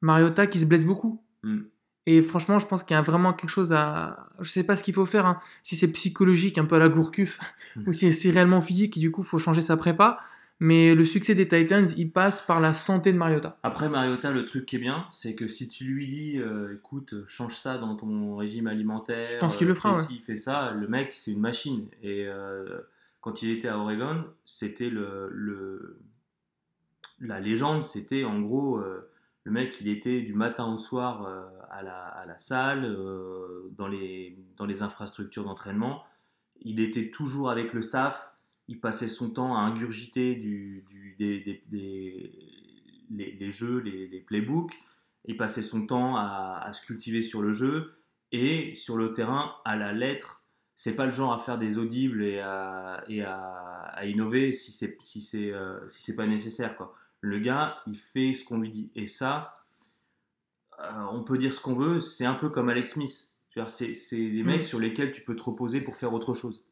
Mariota 0.00 0.46
qui 0.46 0.58
se 0.60 0.66
blesse 0.66 0.84
beaucoup. 0.84 1.22
Mm. 1.44 1.58
Et 2.06 2.22
franchement, 2.22 2.58
je 2.58 2.66
pense 2.66 2.82
qu'il 2.82 2.94
y 2.94 2.98
a 2.98 3.02
vraiment 3.02 3.32
quelque 3.34 3.50
chose 3.50 3.72
à. 3.72 4.28
Je 4.40 4.48
sais 4.50 4.64
pas 4.64 4.76
ce 4.76 4.82
qu'il 4.82 4.94
faut 4.94 5.06
faire, 5.06 5.26
hein. 5.26 5.40
si 5.62 5.76
c'est 5.76 5.92
psychologique, 5.92 6.58
un 6.58 6.64
peu 6.64 6.76
à 6.76 6.78
la 6.78 6.88
Gourcuff, 6.88 7.38
Mm. 7.76 7.88
ou 7.88 7.92
si 7.92 8.12
c'est 8.12 8.30
réellement 8.30 8.60
physique, 8.60 8.96
et 8.96 9.00
du 9.00 9.10
coup, 9.12 9.22
il 9.22 9.26
faut 9.26 9.38
changer 9.38 9.62
sa 9.62 9.76
prépa. 9.76 10.18
Mais 10.62 10.94
le 10.94 11.04
succès 11.06 11.34
des 11.34 11.46
Titans, 11.48 11.86
il 11.96 12.10
passe 12.10 12.42
par 12.42 12.60
la 12.60 12.72
santé 12.74 13.12
de 13.12 13.16
Mariota. 13.16 13.58
Après 13.62 13.88
Mariota, 13.88 14.30
le 14.30 14.44
truc 14.44 14.66
qui 14.66 14.76
est 14.76 14.80
bien, 14.80 15.06
c'est 15.08 15.34
que 15.34 15.46
si 15.46 15.68
tu 15.68 15.84
lui 15.84 16.06
dis, 16.06 16.38
euh, 16.38 16.74
écoute, 16.74 17.14
change 17.26 17.54
ça 17.56 17.78
dans 17.78 17.94
ton 17.96 18.36
régime 18.36 18.66
alimentaire, 18.66 19.30
Je 19.36 19.38
pense 19.38 19.56
qu'il 19.56 19.68
le 19.68 19.74
fera, 19.74 19.92
fais 19.94 19.98
ouais. 20.00 20.04
ci, 20.04 20.20
fais 20.20 20.36
ça, 20.36 20.72
le 20.72 20.86
mec, 20.88 21.12
c'est 21.12 21.30
une 21.32 21.40
machine. 21.40 21.86
Et 22.02 22.24
euh, 22.26 22.80
quand 23.22 23.42
il 23.42 23.50
était 23.52 23.68
à 23.68 23.78
Oregon, 23.78 24.24
c'était 24.44 24.90
le, 24.90 25.30
le- 25.32 25.98
la 27.20 27.40
légende, 27.40 27.82
c'était 27.82 28.24
en 28.24 28.40
gros, 28.40 28.78
euh, 28.78 29.09
le 29.44 29.52
mec, 29.52 29.78
il 29.80 29.88
était 29.88 30.20
du 30.20 30.34
matin 30.34 30.66
au 30.66 30.76
soir 30.76 31.24
euh, 31.24 31.40
à, 31.70 31.82
la, 31.82 32.38
salle, 32.38 32.84
euh, 32.84 33.70
dans, 33.72 33.88
les, 33.88 34.36
infrastructures 34.82 35.44
d'entraînement. 35.44 36.04
Il 36.60 36.80
était 36.80 37.10
toujours 37.10 37.50
avec 37.50 37.72
le 37.72 37.80
staff. 37.80 38.30
Il 38.68 38.80
passait 38.80 39.08
son 39.08 39.30
temps 39.30 39.56
à 39.56 39.60
ingurgiter 39.60 40.34
des, 40.36 40.84
des- 41.18 41.62
des- 41.68 42.50
les, 43.10 43.50
jeux, 43.50 43.78
les, 43.78 44.20
playbooks. 44.20 44.78
Il 45.24 45.36
passait 45.36 45.62
son 45.62 45.86
temps 45.86 46.16
à, 46.16 46.70
se 46.72 46.84
cultiver 46.84 47.22
sur 47.22 47.40
le 47.42 47.52
jeu 47.52 47.94
et 48.32 48.74
sur 48.74 48.96
le 48.96 49.12
terrain 49.12 49.54
à 49.64 49.76
la 49.76 49.92
lettre. 49.92 50.44
C'est 50.74 50.96
pas 50.96 51.06
le 51.06 51.12
genre 51.12 51.32
à 51.32 51.38
faire 51.38 51.58
des 51.58 51.78
audibles 51.78 52.22
et 52.22 52.40
à, 52.40 53.04
innover 54.04 54.52
si 54.52 54.70
c'est 54.72 54.96
si 55.02 55.50
euh, 55.50 55.80
pas 56.16 56.26
nécessaire 56.26 56.76
quoi. 56.76 56.94
Le 57.20 57.38
gars, 57.38 57.74
il 57.86 57.96
fait 57.96 58.34
ce 58.34 58.44
qu'on 58.44 58.58
lui 58.58 58.70
dit. 58.70 58.90
Et 58.94 59.06
ça, 59.06 59.64
euh, 60.80 60.84
on 61.12 61.22
peut 61.22 61.36
dire 61.38 61.52
ce 61.52 61.60
qu'on 61.60 61.74
veut, 61.74 62.00
c'est 62.00 62.24
un 62.24 62.34
peu 62.34 62.48
comme 62.50 62.68
Alex 62.68 62.92
Smith. 62.92 63.26
C'est 63.66 64.16
des 64.16 64.42
mecs 64.44 64.60
Mm. 64.60 64.62
sur 64.62 64.78
lesquels 64.80 65.10
tu 65.10 65.22
peux 65.22 65.34
te 65.36 65.42
reposer 65.42 65.80
pour 65.80 65.96
faire 65.96 66.12
autre 66.14 66.34
chose. 66.34 66.62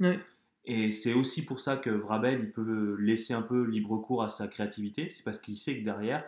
Et 0.64 0.90
c'est 0.90 1.12
aussi 1.12 1.44
pour 1.44 1.60
ça 1.60 1.76
que 1.76 1.90
Vrabel, 1.90 2.40
il 2.40 2.52
peut 2.52 2.96
laisser 3.00 3.34
un 3.34 3.42
peu 3.42 3.64
libre 3.64 3.96
cours 3.98 4.22
à 4.22 4.28
sa 4.28 4.48
créativité. 4.48 5.10
C'est 5.10 5.24
parce 5.24 5.38
qu'il 5.38 5.56
sait 5.56 5.78
que 5.78 5.84
derrière, 5.84 6.24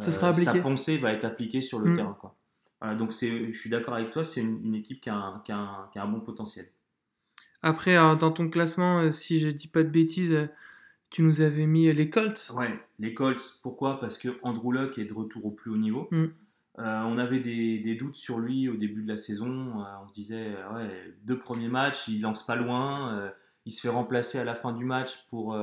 sera 0.00 0.32
sa 0.34 0.54
pensée 0.54 0.96
va 0.98 1.12
être 1.12 1.24
appliquée 1.24 1.60
sur 1.60 1.78
le 1.78 1.90
Mm. 1.90 1.96
terrain. 1.96 2.16
Quoi. 2.20 2.34
Voilà, 2.80 2.96
donc 2.96 3.12
c'est- 3.12 3.52
je 3.52 3.58
suis 3.60 3.70
d'accord 3.70 3.94
avec 3.94 4.10
toi, 4.10 4.24
c'est 4.24 4.40
une, 4.40 4.64
une 4.64 4.74
équipe 4.74 5.00
qui 5.00 5.10
a, 5.10 5.14
un, 5.14 5.40
qui 5.40 5.52
a 5.52 5.58
un- 5.58 5.88
qui 5.92 5.98
a 5.98 6.04
un 6.04 6.08
bon 6.08 6.20
potentiel. 6.20 6.68
Après, 7.62 7.96
euh, 7.96 8.16
dans 8.16 8.32
ton 8.32 8.48
classement, 8.48 8.98
euh, 9.00 9.10
si 9.12 9.38
je 9.38 9.48
dis 9.48 9.68
pas 9.68 9.82
de 9.84 9.88
bêtises, 9.90 10.32
euh, 10.32 10.46
tu 11.12 11.22
nous 11.22 11.40
avais 11.40 11.66
mis 11.66 11.88
euh, 11.88 11.92
les 11.92 12.10
Colts. 12.10 12.50
Ouais, 12.56 12.78
les 12.98 13.14
Colts, 13.14 13.58
pourquoi? 13.62 14.00
Parce 14.00 14.18
que 14.18 14.28
Andrew 14.42 14.72
Luck 14.72 14.98
est 14.98 15.04
de 15.04 15.12
retour 15.14 15.44
au 15.46 15.50
plus 15.50 15.70
haut 15.70 15.76
niveau. 15.76 16.08
Mm. 16.10 16.24
Euh, 16.78 17.02
on 17.04 17.18
avait 17.18 17.38
des, 17.40 17.78
des 17.80 17.94
doutes 17.94 18.16
sur 18.16 18.38
lui 18.38 18.68
au 18.68 18.76
début 18.76 19.02
de 19.02 19.08
la 19.08 19.18
saison. 19.18 19.80
Euh, 19.80 19.84
on 20.04 20.08
se 20.08 20.12
disait, 20.12 20.54
ouais, 20.74 21.14
deux 21.24 21.38
premiers 21.38 21.68
matchs, 21.68 22.08
il 22.08 22.20
lance 22.22 22.44
pas 22.46 22.56
loin. 22.56 23.12
euh, 23.14 23.30
il 23.64 23.70
se 23.70 23.80
fait 23.80 23.88
remplacer 23.90 24.38
à 24.40 24.44
la 24.44 24.56
fin 24.56 24.72
du 24.72 24.84
match 24.84 25.24
pour, 25.30 25.56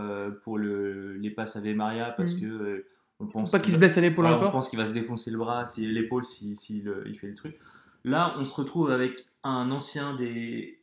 pour 0.43 0.57
le, 0.57 1.15
les 1.17 1.31
passes 1.31 1.57
à 1.57 1.61
Maria 1.73 2.11
parce 2.11 2.33
Mm. 2.35 2.39
que 2.41 2.85
on 3.19 3.27
pense 3.27 3.51
Pas 3.51 3.59
qu'il 3.59 3.71
se 3.73 3.75
va- 3.75 3.79
blesse 3.79 3.97
à 3.97 4.01
l'épaule 4.01 4.23
voilà, 4.23 4.37
on 4.37 4.39
encore. 4.39 4.51
pense 4.53 4.69
qu'il 4.69 4.79
va 4.79 4.85
se 4.85 4.91
défoncer 4.93 5.31
le 5.31 5.37
bras, 5.37 5.67
si, 5.67 5.85
l'épaule, 5.85 6.23
s'il 6.23 6.55
si, 6.55 6.81
le- 6.81 7.03
il 7.07 7.15
fait 7.19 7.27
le 7.27 7.33
truc. 7.33 7.57
Là, 8.05 8.33
on 8.37 8.45
se 8.45 8.53
retrouve 8.53 8.89
avec 8.91 9.25
un 9.43 9.69
ancien 9.71 10.15
des, 10.15 10.78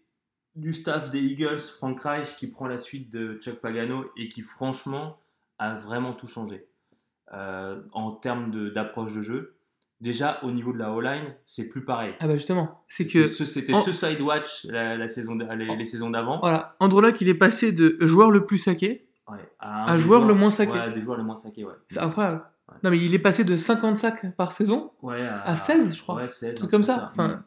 du 0.57 0.73
staff 0.73 1.11
des 1.11 1.23
Eagles, 1.23 1.61
Frank 1.61 2.01
Reich, 2.01 2.37
qui 2.37 2.47
prend 2.49 2.67
la 2.67 2.79
suite 2.79 3.11
de 3.13 3.35
Chuck 3.41 3.57
Pagano 3.61 4.07
et 4.17 4.29
qui, 4.29 4.43
franchement, 4.43 5.19
a 5.59 5.75
vraiment 5.75 6.13
tout 6.13 6.27
changé 6.27 6.67
euh, 7.33 7.81
en 7.93 8.11
termes 8.13 8.51
d'approche 8.73 9.15
de, 9.15 9.23
jeu. 9.23 9.57
Déjà, 10.01 10.39
au 10.43 10.51
niveau 10.51 10.73
de 10.73 10.79
la 10.79 10.93
O-line, 10.93 11.25
c'est 11.45 11.69
plus 11.71 11.85
pareil. 11.85 12.15
Ah 12.21 12.27
bah 12.29 12.35
justement, 12.37 12.85
c'est 12.89 13.07
que 13.07 13.27
ce- 13.27 13.45
C'était 13.47 13.73
en- 13.73 13.79
ce 13.81 13.93
side 13.93 14.21
watch 14.21 14.65
la, 14.67 14.97
la 14.97 15.09
saison, 15.09 15.35
les, 15.37 15.75
les 15.77 15.85
saisons 15.87 16.11
d'avant. 16.11 16.39
voilà, 16.41 16.77
Andrew 16.81 17.01
Luck, 17.01 17.19
il 17.23 17.29
est 17.31 17.35
passé 17.35 17.73
de 17.73 17.97
joueur 18.01 18.31
le 18.31 18.45
plus 18.45 18.59
saqué, 18.59 19.09
Ouais, 19.29 19.39
Un 19.59 19.97
des 19.97 20.03
joueur 20.03 20.25
le 20.27 20.35
moins 20.35 20.51
saqué. 20.51 20.73
Ouais, 20.73 20.91
des 20.93 21.01
joueurs 21.01 21.17
le 21.17 21.25
moins 21.25 21.35
saqués, 21.35 21.65
ouais. 21.65 21.73
c'est 21.89 21.99
incroyable. 21.99 22.43
Ouais. 22.69 22.77
Non 22.85 22.91
mais 22.91 22.99
il 22.99 23.13
est 23.15 23.19
passé 23.19 23.43
de 23.45 23.57
50 23.57 23.97
sacs 23.97 24.37
par 24.37 24.53
saison 24.53 24.93
Ouais, 25.03 25.23
à, 25.27 25.43
à 25.43 25.57
16, 25.57 25.97
je 25.97 26.03
crois. 26.03 26.17
Ouais, 26.17 26.29
16, 26.29 26.51
un 26.53 26.55
truc 26.55 26.71
comme 26.71 26.83
peu 26.83 26.87
ça. 26.87 27.09
Enfin, 27.13 27.43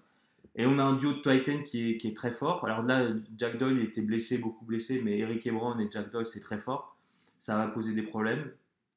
Et 0.56 0.66
on 0.66 0.78
a 0.80 0.84
un 0.84 0.94
duo 0.94 1.14
de 1.14 1.20
Titan 1.22 1.62
qui 1.64 1.92
est, 1.92 1.98
qui 1.98 2.08
est 2.08 2.16
très 2.16 2.32
fort. 2.32 2.66
Alors 2.66 2.82
là, 2.84 3.04
Jack 3.38 3.58
Doyle 3.58 3.80
était 3.82 4.02
blessé, 4.02 4.38
beaucoup 4.38 4.66
blessé, 4.66 5.02
mais 5.04 5.18
Eric 5.20 5.46
Ebron 5.48 5.78
et 5.80 5.88
Jack 5.90 6.12
Doyle, 6.12 6.26
c'est 6.26 6.40
très 6.40 6.60
fort. 6.60 6.98
Ça 7.38 7.56
va 7.58 7.68
poser 7.68 7.94
des 7.94 8.04
problèmes. 8.04 8.52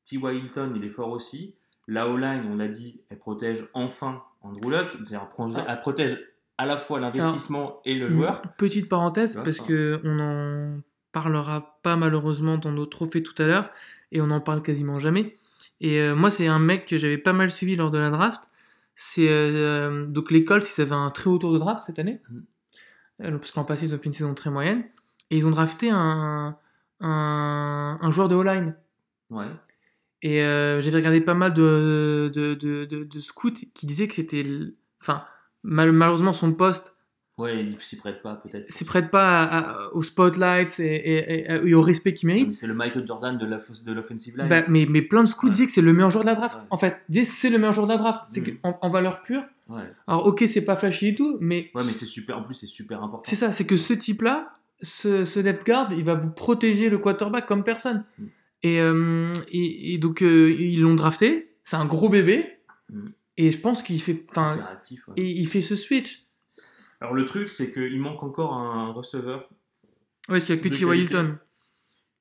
T.Y. 0.05 0.37
Hilton, 0.37 0.73
il 0.75 0.85
est 0.85 0.89
fort 0.89 1.11
aussi. 1.11 1.55
La 1.87 2.09
O-line, 2.09 2.45
on 2.51 2.57
l'a 2.57 2.69
dit, 2.69 3.01
elle 3.11 3.19
protège 3.19 3.67
enfin 3.75 4.23
Andrew 4.41 4.71
Luck. 4.71 4.89
Elle, 5.11 5.19
Ah. 5.57 5.67
elle 5.69 5.81
protège 5.81 6.21
à 6.59 6.67
la 6.67 6.77
fois 6.77 6.99
l'investissement 7.01 7.81
et 7.85 7.95
le 7.95 8.11
joueur. 8.11 8.43
Petite 8.57 8.89
parenthèse, 8.89 9.39
parce 9.45 9.59
que 9.61 10.01
on 10.05 10.19
en 10.21 10.81
parlera 11.13 11.79
pas 11.83 11.97
malheureusement 11.97 12.59
dans 12.59 12.73
nos 12.73 12.87
trophées 12.87 13.23
tout 13.23 13.41
à 13.43 13.47
l'heure, 13.47 13.71
et 14.11 14.21
on 14.21 14.31
en 14.31 14.41
parle 14.41 14.63
quasiment 14.63 14.99
jamais. 14.99 15.37
Et 15.81 16.01
euh, 16.01 16.15
moi, 16.15 16.31
c'est 16.31 16.47
un 16.47 16.59
mec 16.59 16.87
que 16.87 16.97
j'avais 16.99 17.19
pas 17.19 17.33
mal 17.33 17.51
suivi 17.51 17.77
lors 17.77 17.91
de 17.91 17.99
la 17.99 18.11
draft. 18.11 18.43
C'est 18.95 19.29
euh, 19.29 20.07
donc 20.07 20.31
les 20.31 20.45
Colts, 20.45 20.67
ils 20.77 20.81
avaient 20.83 20.93
un 20.95 21.11
très 21.11 21.29
haut 21.31 21.39
tour 21.39 21.53
de 21.53 21.59
draft 21.59 21.83
cette 21.85 21.99
année, 21.99 22.21
Mhm. 22.31 22.45
Euh, 23.23 23.39
parce 23.39 23.51
qu'en 23.53 23.65
passé, 23.65 23.87
ils 23.87 23.95
ont 23.95 23.99
fait 23.99 24.07
une 24.07 24.13
saison 24.13 24.35
très 24.35 24.51
moyenne, 24.51 24.85
et 25.31 25.37
ils 25.39 25.47
ont 25.47 25.51
drafté 25.51 25.91
un, 25.91 26.57
un, 27.01 27.99
un 28.01 28.11
joueur 28.11 28.29
de 28.29 28.35
O-line. 28.35 28.75
Ouais. 29.31 29.47
Et 30.23 30.43
euh, 30.43 30.81
j'avais 30.81 30.97
regardé 30.99 31.21
pas 31.21 31.35
mal 31.35 31.53
de, 31.53 32.31
de, 32.35 32.55
de, 32.55 32.85
de- 32.85 33.05
de 33.05 33.21
scouts 33.21 33.53
qui 33.75 33.87
disaient 33.87 34.09
que 34.09 34.15
c'était. 34.15 34.45
Enfin, 35.01 35.25
mal- 35.63 35.93
malheureusement, 35.93 36.33
son 36.33 36.53
poste 36.53 36.95
Ouais, 37.39 37.65
il 37.65 37.81
s'y 37.81 37.97
prête 37.97 38.23
pas, 38.23 38.35
peut-être. 38.37 38.71
s'y 38.71 38.85
prête 38.85 39.11
pas 39.11 39.43
à- 39.43 39.59
à- 39.85 39.89
aux 39.95 40.03
spotlights 40.03 40.79
et, 40.81 40.85
et- 40.95 41.51
et- 41.51 41.69
et 41.69 41.75
au 41.75 41.81
respect 41.81 42.13
qu'il 42.15 42.27
mérite. 42.29 42.53
C'est 42.53 42.67
le 42.67 42.75
Michael 42.75 43.07
Jordan 43.07 43.39
de 43.39 43.47
la- 43.47 43.57
de 43.59 43.93
l'offensive 43.93 44.37
line. 44.37 44.49
Bah, 44.49 44.63
mais, 44.69 44.87
mais 44.89 45.01
plein 45.03 45.23
de 45.25 45.29
scouts 45.29 45.47
Ouais. 45.47 45.53
disaient 45.53 45.67
que 45.67 45.73
c'est 45.73 45.81
le 45.83 45.93
meilleur 45.95 46.11
joueur 46.11 46.25
de 46.25 46.29
la 46.29 46.35
draft. 46.35 46.57
Ouais. 46.59 46.67
En 46.71 46.77
fait, 46.77 47.01
ils 47.09 47.25
c'est 47.25 47.49
le 47.51 47.59
meilleur 47.59 47.73
joueur 47.73 47.87
de 47.87 47.93
la 47.93 47.99
draft. 47.99 48.21
C'est 48.31 48.43
qu'en 48.61 48.79
en 48.83 48.89
valeur 48.89 49.23
pure. 49.23 49.43
Ouais. 49.69 49.81
Alors, 50.07 50.27
ok, 50.27 50.45
c'est 50.47 50.65
pas 50.65 50.77
flashy 50.77 51.09
et 51.09 51.15
tout, 51.15 51.39
mais 51.41 51.71
ouais, 51.75 51.83
mais 51.87 51.93
c'est 51.93 52.05
super. 52.07 52.37
En 52.39 52.43
plus, 52.43 52.55
c'est 52.55 52.67
super 52.67 53.03
important. 53.03 53.23
c'est 53.29 53.37
ça, 53.37 53.53
c'est 53.53 53.65
que 53.67 53.77
ce 53.79 53.95
type-là, 53.95 54.59
ce, 54.83 55.25
ce 55.25 55.41
guard, 55.65 55.93
il 55.95 56.05
va 56.05 56.15
vous 56.15 56.31
protéger 56.31 56.91
le 56.91 56.99
quarterback 56.99 57.47
comme 57.47 57.65
personne. 57.65 58.05
Mm. 58.19 58.25
Et, 58.65 58.81
euh, 58.81 59.33
et, 59.51 59.95
et 59.95 59.99
donc, 59.99 60.23
euh, 60.23 60.55
ils 60.59 60.81
l'ont 60.83 60.95
drafté. 60.95 61.55
C'est 61.65 61.77
un 61.77 61.87
gros 61.87 62.11
bébé. 62.11 62.47
Mm. 62.91 63.09
Et 63.39 63.51
je 63.53 63.59
pense 63.59 63.83
qu'il 63.83 64.01
fait, 64.03 64.13
ouais. 65.09 65.15
et 65.17 65.27
il 65.41 65.47
fait 65.49 65.63
ce 65.63 65.77
switch. 65.77 66.27
Alors 67.03 67.15
le 67.15 67.27
truc, 67.27 67.49
c'est 67.49 67.73
qu'il 67.73 67.99
manque 68.01 68.23
encore 68.23 68.55
un 68.55 68.93
receveur 68.93 69.49
Ouais, 70.29 70.39
parce 70.39 70.45
qu'il 70.45 70.55
y 70.55 70.59
a 70.59 70.63
que 70.63 70.69
T.Y. 70.69 70.85
Hilton. 71.01 71.39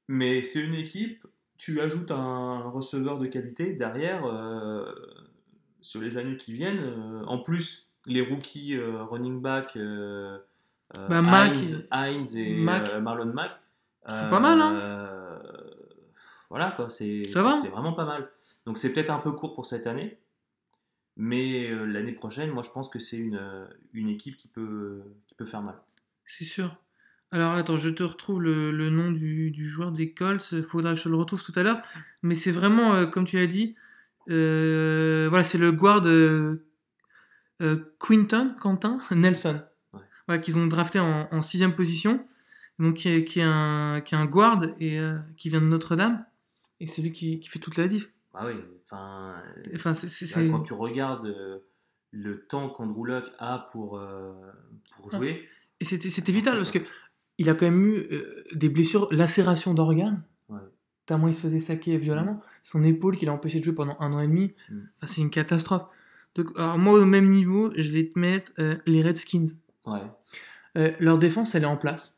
Mais 0.07 0.41
c'est 0.41 0.63
une 0.63 0.73
équipe, 0.73 1.25
tu 1.57 1.79
ajoutes 1.79 2.09
un 2.09 2.61
receveur 2.69 3.19
de 3.19 3.27
qualité 3.27 3.73
derrière 3.73 4.25
euh, 4.25 4.91
sur 5.81 6.01
les 6.01 6.17
années 6.17 6.35
qui 6.35 6.53
viennent. 6.53 6.81
euh, 6.81 7.23
en 7.27 7.37
plus, 7.37 7.89
les 8.07 8.21
rookies 8.21 8.75
euh, 8.75 9.03
running 9.03 9.39
back, 9.39 9.77
Bah, 11.07 11.21
Hines 12.09 12.35
et 12.35 12.65
Marlon 12.99 13.31
Mack. 13.33 13.51
C'est 14.09 14.29
pas 14.31 14.39
mal, 14.39 14.59
hein. 14.59 15.39
Voilà, 16.49 16.71
quoi, 16.71 16.89
c'est- 16.89 17.29
c'est 17.61 17.69
vraiment 17.69 17.93
pas 17.93 18.05
mal. 18.05 18.29
Donc 18.65 18.77
c'est 18.79 18.91
peut-être 18.91 19.11
un 19.11 19.19
peu 19.19 19.31
court 19.31 19.53
pour 19.53 19.67
cette 19.67 19.85
année. 19.87 20.17
Mais 21.17 21.69
euh, 21.69 21.85
l'année 21.85 22.13
prochaine, 22.13 22.51
moi 22.51 22.63
je 22.63 22.69
pense 22.69 22.89
que 22.89 22.99
c'est 22.99 23.17
une, 23.17 23.41
une 23.93 24.09
équipe 24.09 24.37
qui 24.37 24.47
peut, 24.47 25.03
qui 25.27 25.35
peut 25.35 25.45
faire 25.45 25.61
mal. 25.61 25.75
C'est 26.25 26.45
sûr. 26.45 26.77
Alors 27.31 27.51
attends, 27.51 27.77
je 27.77 27.89
te 27.89 28.03
retrouve 28.03 28.41
le, 28.41 28.71
le 28.71 28.89
nom 28.89 29.11
du, 29.11 29.51
du 29.51 29.69
joueur 29.69 29.91
des 29.91 30.13
Colts. 30.13 30.61
Faudra 30.61 30.93
que 30.93 30.99
je 30.99 31.09
le 31.09 31.15
retrouve 31.15 31.43
tout 31.43 31.53
à 31.55 31.63
l'heure. 31.63 31.81
Mais 32.23 32.35
c'est 32.35 32.51
vraiment, 32.51 32.93
euh, 32.93 33.05
comme 33.05 33.25
tu 33.25 33.37
l'as 33.37 33.47
dit, 33.47 33.75
euh, 34.29 35.27
voilà, 35.29 35.43
c'est 35.43 35.57
le 35.57 35.71
guard 35.71 36.01
Quinton, 37.99 38.55
Quentin, 38.59 38.99
Nelson. 39.11 39.61
Ouais. 39.93 40.01
Voilà, 40.27 40.41
qu'ils 40.41 40.57
ont 40.57 40.67
drafté 40.67 40.99
en, 40.99 41.27
en 41.31 41.41
sixième 41.41 41.75
position. 41.75 42.25
Donc 42.79 42.95
qui 42.95 43.09
est, 43.09 43.23
qui 43.23 43.39
est 43.39 43.45
un, 43.45 44.01
qui 44.01 44.15
est 44.15 44.17
un 44.17 44.25
guard 44.25 44.63
et 44.79 44.99
qui 45.37 45.49
vient 45.49 45.61
de 45.61 45.67
Notre-Dame. 45.67 46.25
Et 46.79 46.87
c'est 46.87 47.01
lui 47.01 47.11
qui, 47.11 47.39
qui 47.39 47.49
fait 47.49 47.59
toute 47.59 47.77
la 47.77 47.87
diff. 47.87 48.09
Ah 48.33 48.45
oui, 48.47 48.53
enfin, 48.85 49.93
c'est- 49.93 50.49
quand 50.49 50.61
tu 50.61 50.73
regardes 50.73 51.25
euh, 51.25 51.59
le 52.11 52.45
temps 52.47 52.69
qu'Andrew 52.69 53.05
Luck 53.05 53.25
a 53.39 53.67
pour, 53.71 53.97
euh, 53.97 54.33
pour 54.95 55.11
jouer, 55.11 55.47
Et 55.79 55.85
c'était 55.85 56.31
vital 56.31 56.55
parce 56.57 56.71
que 56.71 56.79
il 57.37 57.49
a 57.49 57.55
quand 57.55 57.65
même 57.65 57.81
eu 57.85 57.93
euh, 58.11 58.43
des 58.53 58.69
blessures, 58.69 59.07
lacération 59.11 59.73
d'organes. 59.73 60.23
Ouais. 60.49 60.59
Tellement 61.05 61.27
il 61.27 61.33
se 61.35 61.41
faisait 61.41 61.59
saquer 61.59 61.97
violemment. 61.97 62.41
Son 62.61 62.83
épaule 62.83 63.17
qui 63.17 63.25
l'a 63.25 63.33
empêché 63.33 63.59
de 63.59 63.65
jouer 63.65 63.73
pendant 63.75 63.97
un 63.99 64.13
an 64.13 64.19
et 64.21 64.27
demi. 64.27 64.53
Mm. 64.69 64.79
Enfin, 64.97 65.13
c'est 65.13 65.21
une 65.21 65.29
catastrophe. 65.31 65.83
Donc, 66.35 66.47
alors 66.57 66.77
moi, 66.77 66.99
au 66.99 67.05
même 67.05 67.29
niveau, 67.29 67.73
je 67.75 67.89
vais 67.91 68.07
te 68.09 68.17
mettre 68.19 68.51
euh, 68.59 68.75
les 68.85 69.01
Redskins. 69.01 69.49
ouais. 69.87 69.99
Euh, 70.77 70.91
leur 70.99 71.17
défense, 71.17 71.53
elle 71.55 71.63
est 71.63 71.67
en 71.67 71.75
place. 71.75 72.13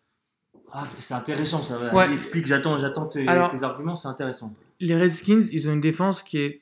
Ah, 0.76 0.88
c'est 0.96 1.14
intéressant 1.14 1.62
ça. 1.62 1.94
Ouais. 1.94 2.12
Explique, 2.14 2.48
j'attends, 2.48 2.78
j'attends 2.80 3.06
tes, 3.06 3.28
arguments, 3.28 3.96
c'est 3.96 4.08
intéressant. 4.08 4.56
Les 4.80 4.96
Redskins, 4.98 5.44
ils 5.52 5.70
ont 5.70 5.74
une 5.74 5.82
défense 5.82 6.24
qui 6.24 6.40
est 6.40 6.62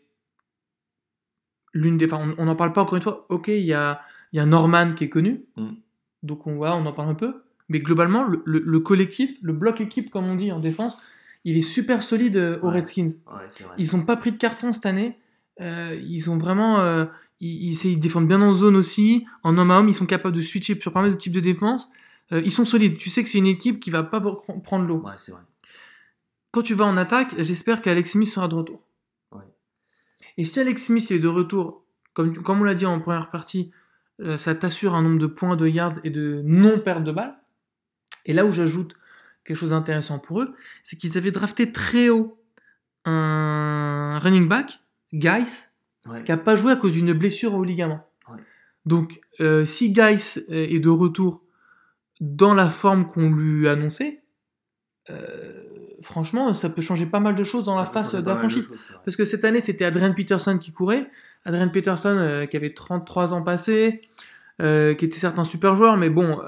l'une 1.74 1.98
des. 1.98 2.06
Enfin, 2.12 2.34
on 2.38 2.46
n'en 2.46 2.56
parle 2.56 2.74
pas 2.74 2.82
encore 2.82 2.98
une 2.98 3.04
fois. 3.04 3.26
Ok, 3.30 3.48
il 3.48 3.64
y 3.64 3.74
a, 3.74 4.02
y 4.34 4.40
a 4.40 4.46
Norman 4.46 4.94
qui 4.94 5.06
est 5.06 5.10
connu. 5.10 5.46
Mm. 5.56 5.70
Donc 6.24 6.46
on, 6.48 6.56
voilà, 6.56 6.76
on 6.76 6.86
en 6.86 6.94
parle 6.94 7.10
un 7.10 7.16
peu. 7.16 7.42
Mais 7.70 7.80
globalement, 7.80 8.26
le, 8.26 8.42
le- 8.46 8.64
le 8.66 8.80
collectif, 8.82 9.32
le 9.42 9.54
bloc 9.54 9.80
équipe, 9.82 10.10
comme 10.10 10.26
on 10.26 10.36
dit 10.36 10.52
en 10.52 10.60
défense, 10.60 10.98
il 11.46 11.58
est 11.58 11.62
super 11.62 12.04
solide 12.04 12.36
euh, 12.38 12.60
aux 12.62 12.68
Ouais. 12.68 12.76
Redskins. 12.76 13.08
Ouais, 13.28 13.48
c'est 13.50 13.64
vrai. 13.64 13.74
Ils 13.78 13.96
n'ont 13.96 14.04
pas 14.04 14.18
pris 14.18 14.32
de 14.34 14.38
carton 14.38 14.74
cette 14.74 14.86
année. 14.86 15.18
Euh, 15.62 15.98
ils 16.04 16.30
ont 16.30 16.38
vraiment. 16.38 16.80
euh, 16.82 17.06
ils, 17.40 17.72
ils, 17.72 17.86
ils 17.94 18.00
défendent 18.00 18.28
bien 18.28 18.42
en 18.42 18.54
zone 18.54 18.76
aussi. 18.76 19.26
En 19.44 19.58
homme 19.58 19.72
à 19.72 19.80
homme, 19.80 19.88
ils 19.90 19.94
sont 19.96 20.06
capables 20.06 20.36
de 20.36 20.42
switcher 20.42 20.80
sur 20.80 20.92
pas 20.92 21.02
mal 21.02 21.12
de 21.12 21.16
types 21.16 21.34
de 21.34 21.40
défense. 21.40 21.90
Euh, 22.34 22.42
ils 22.46 22.52
sont 22.52 22.66
solides. 22.66 22.98
Tu 22.98 23.10
sais 23.10 23.24
que 23.24 23.30
c'est 23.30 23.38
une 23.40 23.46
équipe 23.48 23.80
qui 23.80 23.90
va 23.90 24.04
pas 24.04 24.20
pr- 24.20 24.62
prendre 24.62 24.86
l'eau. 24.86 25.00
Ouais, 25.02 25.14
c'est 25.18 25.32
vrai. 25.32 25.42
Quand 26.52 26.62
tu 26.62 26.74
vas 26.74 26.86
en 26.86 26.98
attaque, 26.98 27.34
j'espère 27.38 27.82
qu'Alex 27.82 28.12
Smith 28.12 28.28
sera 28.30 28.48
de 28.48 28.56
retour. 28.56 28.82
Ouais. 29.32 29.44
Et 30.38 30.46
si 30.46 30.60
Alex 30.60 30.86
Smith 30.86 31.10
est 31.12 31.20
de 31.20 31.28
retour, 31.28 31.84
comme, 32.14 32.36
comme 32.38 32.62
on 32.62 32.64
l'a 32.64 32.76
dit 32.76 32.86
en 32.86 33.00
première 33.00 33.30
partie, 33.30 33.72
euh, 34.22 34.38
ça 34.38 34.54
t'assure 34.56 34.94
un 34.96 35.02
nombre 35.02 35.20
de 35.20 35.28
points, 35.28 35.56
de 35.56 35.68
yards 35.68 36.00
et 36.04 36.10
de 36.10 36.42
non-perte 36.44 37.04
de 37.04 37.12
balles. 37.12 37.38
Et 38.26 38.34
là 38.34 38.46
où 38.46 38.52
j'ajoute 38.52 38.96
quelque 39.44 39.58
chose 39.58 39.70
d'intéressant 39.70 40.20
pour 40.20 40.42
eux, 40.42 40.54
c'est 40.84 40.98
qu'ils 40.98 41.18
avaient 41.18 41.32
drafté 41.32 41.72
très 41.72 42.10
haut 42.10 42.38
un 43.06 44.20
running 44.20 44.48
back, 44.48 44.80
Guys, 45.14 45.68
Ouais. 46.08 46.24
qui 46.24 46.32
n'a 46.32 46.38
pas 46.38 46.56
joué 46.56 46.72
à 46.72 46.76
cause 46.76 46.94
d'une 46.94 47.14
blessure 47.14 47.54
au 47.54 47.64
ligament. 47.64 48.08
Ouais. 48.30 48.40
Donc, 48.86 49.20
euh, 49.40 49.66
si 49.66 49.92
Guys 49.94 50.40
est 50.50 50.80
de 50.80 50.90
retour 50.90 51.44
dans 52.22 52.54
la 52.54 52.70
forme 52.70 53.08
qu'on 53.08 53.30
lui 53.32 53.68
annonçait, 53.68 54.22
euh, 55.10 55.64
franchement, 56.02 56.54
ça 56.54 56.70
peut 56.70 56.82
changer 56.82 57.08
pas 57.08 57.20
mal 57.20 57.36
de 57.36 57.44
choses 57.44 57.66
dans 57.66 57.76
Ça 57.76 57.82
la 57.82 57.88
face 57.88 58.14
de 58.14 58.22
la 58.26 58.34
de 58.34 58.40
franchise. 58.40 58.68
choses. 58.68 58.98
Parce 59.04 59.18
que 59.18 59.26
cette 59.26 59.44
année, 59.44 59.60
c'était 59.60 59.86
Adrian 59.86 60.14
Peterson 60.14 60.58
qui 60.58 60.72
courait. 60.72 61.10
Adrian 61.46 61.70
Peterson, 61.70 62.16
euh, 62.18 62.46
qui 62.46 62.56
avait 62.56 62.74
33 62.74 63.34
ans 63.34 63.42
passés, 63.42 64.02
euh, 64.62 64.94
qui 64.94 65.06
était 65.06 65.18
certes 65.18 65.40
un 65.40 65.44
super 65.44 65.76
joueur, 65.76 65.98
mais 65.98 66.12
bon, 66.12 66.40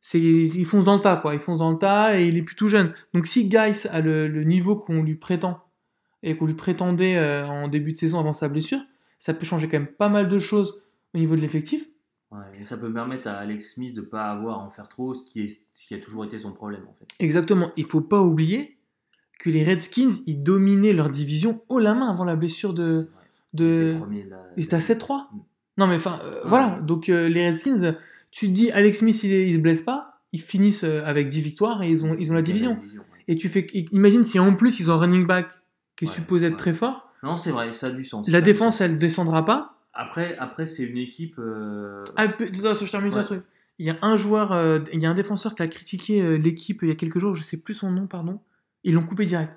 c'est, 0.00 0.20
il 0.20 0.64
fonce 0.64 0.84
dans 0.84 0.94
le 0.94 1.00
tas, 1.00 1.16
quoi. 1.16 1.34
Il 1.34 1.40
fonce 1.40 1.58
dans 1.58 1.70
le 1.70 1.78
tas 1.78 2.18
et 2.18 2.26
il 2.26 2.38
est 2.38 2.42
plus 2.42 2.56
tout 2.56 2.68
jeune. 2.68 2.94
Donc 3.12 3.26
si 3.26 3.50
Geis 3.50 3.86
a 3.90 4.00
le, 4.00 4.26
le 4.26 4.44
niveau 4.44 4.76
qu'on 4.76 5.02
lui 5.02 5.16
prétend 5.16 5.62
et 6.22 6.34
qu'on 6.36 6.46
lui 6.46 6.54
prétendait 6.54 7.18
en 7.44 7.68
début 7.68 7.92
de 7.92 7.98
saison 7.98 8.18
avant 8.18 8.32
sa 8.32 8.48
blessure, 8.48 8.80
ça 9.18 9.34
peut 9.34 9.44
changer 9.44 9.68
quand 9.68 9.78
même 9.78 9.86
pas 9.86 10.08
mal 10.08 10.28
de 10.28 10.38
choses 10.38 10.80
au 11.14 11.18
niveau 11.18 11.36
de 11.36 11.42
l'effectif. 11.42 11.84
Ouais, 12.34 12.64
ça 12.64 12.76
peut 12.76 12.92
permettre 12.92 13.28
à 13.28 13.34
Alex 13.34 13.74
Smith 13.74 13.94
de 13.94 14.00
ne 14.00 14.06
pas 14.06 14.24
avoir 14.24 14.58
à 14.58 14.62
en 14.62 14.70
faire 14.70 14.88
trop, 14.88 15.14
ce 15.14 15.22
qui, 15.22 15.42
est, 15.42 15.60
ce 15.72 15.86
qui 15.86 15.94
a 15.94 15.98
toujours 15.98 16.24
été 16.24 16.36
son 16.36 16.52
problème 16.52 16.82
en 16.88 16.92
fait. 16.94 17.06
Exactement. 17.20 17.70
Il 17.76 17.84
faut 17.84 18.00
pas 18.00 18.20
oublier 18.22 18.76
que 19.38 19.50
les 19.50 19.62
Redskins, 19.62 20.10
ils 20.26 20.40
dominaient 20.40 20.92
leur 20.92 21.10
division 21.10 21.62
haut 21.68 21.78
la 21.78 21.94
main 21.94 22.10
avant 22.10 22.24
la 22.24 22.36
blessure 22.36 22.74
de... 22.74 23.06
De... 23.52 23.94
Ils 24.56 24.64
étaient 24.64 24.74
à 24.76 24.80
7-3 24.80 25.26
Mm. 25.32 25.38
Non, 25.76 25.86
mais 25.88 25.96
enfin, 25.96 26.20
euh, 26.24 26.40
voilà. 26.44 26.80
Donc, 26.82 27.08
euh, 27.08 27.28
les 27.28 27.46
Redskins, 27.46 27.96
tu 28.30 28.46
te 28.46 28.52
dis, 28.52 28.70
Alex 28.70 28.98
Smith, 28.98 29.22
il, 29.24 29.32
il 29.32 29.54
se 29.54 29.58
blesse 29.58 29.82
pas, 29.82 30.20
ils 30.32 30.40
finissent 30.40 30.84
euh, 30.84 31.02
avec 31.04 31.28
10 31.28 31.40
victoires 31.40 31.82
et 31.82 31.88
ils 31.90 32.04
ont, 32.04 32.16
ils 32.18 32.30
ont 32.30 32.34
la 32.34 32.42
division. 32.42 32.72
ouais. 32.72 33.00
Et 33.26 33.36
tu 33.36 33.48
fais, 33.48 33.66
imagine 33.92 34.22
si 34.24 34.38
en 34.38 34.54
plus 34.54 34.80
ils 34.80 34.90
ont 34.90 34.94
un 34.94 34.98
running 34.98 35.26
back 35.26 35.48
qui 35.96 36.04
est 36.04 36.08
supposé 36.08 36.46
être 36.46 36.56
très 36.56 36.74
fort, 36.74 37.08
Non, 37.22 37.36
c'est 37.36 37.50
vrai, 37.50 37.72
ça 37.72 37.86
a 37.88 37.90
du 37.90 38.04
sens. 38.04 38.28
la 38.28 38.40
défense, 38.40 38.80
elle 38.80 38.98
descendra 38.98 39.44
pas. 39.44 39.73
Après, 39.94 40.36
après 40.38 40.66
c'est 40.66 40.84
une 40.84 40.98
équipe. 40.98 41.38
euh, 41.38 42.02
Ah, 42.16 42.26
je 42.26 42.90
termine 42.90 43.12
sur 43.12 43.18
un 43.18 43.22
Ouais. 43.22 43.24
truc. 43.24 43.42
Il 43.78 43.86
y 43.86 43.90
a 43.90 43.96
un 44.02 44.16
joueur, 44.16 44.52
euh, 44.52 44.80
il 44.92 45.02
y 45.02 45.06
a 45.06 45.10
un 45.10 45.14
défenseur 45.14 45.54
qui 45.54 45.62
a 45.62 45.66
critiqué 45.68 46.22
euh, 46.22 46.36
l'équipe 46.36 46.80
il 46.82 46.88
y 46.88 46.92
a 46.92 46.94
quelques 46.94 47.18
jours, 47.18 47.34
je 47.34 47.42
sais 47.42 47.56
plus 47.56 47.74
son 47.74 47.90
nom, 47.90 48.06
pardon. 48.06 48.40
Ils 48.84 48.94
l'ont 48.94 49.04
coupé 49.06 49.24
direct. 49.24 49.52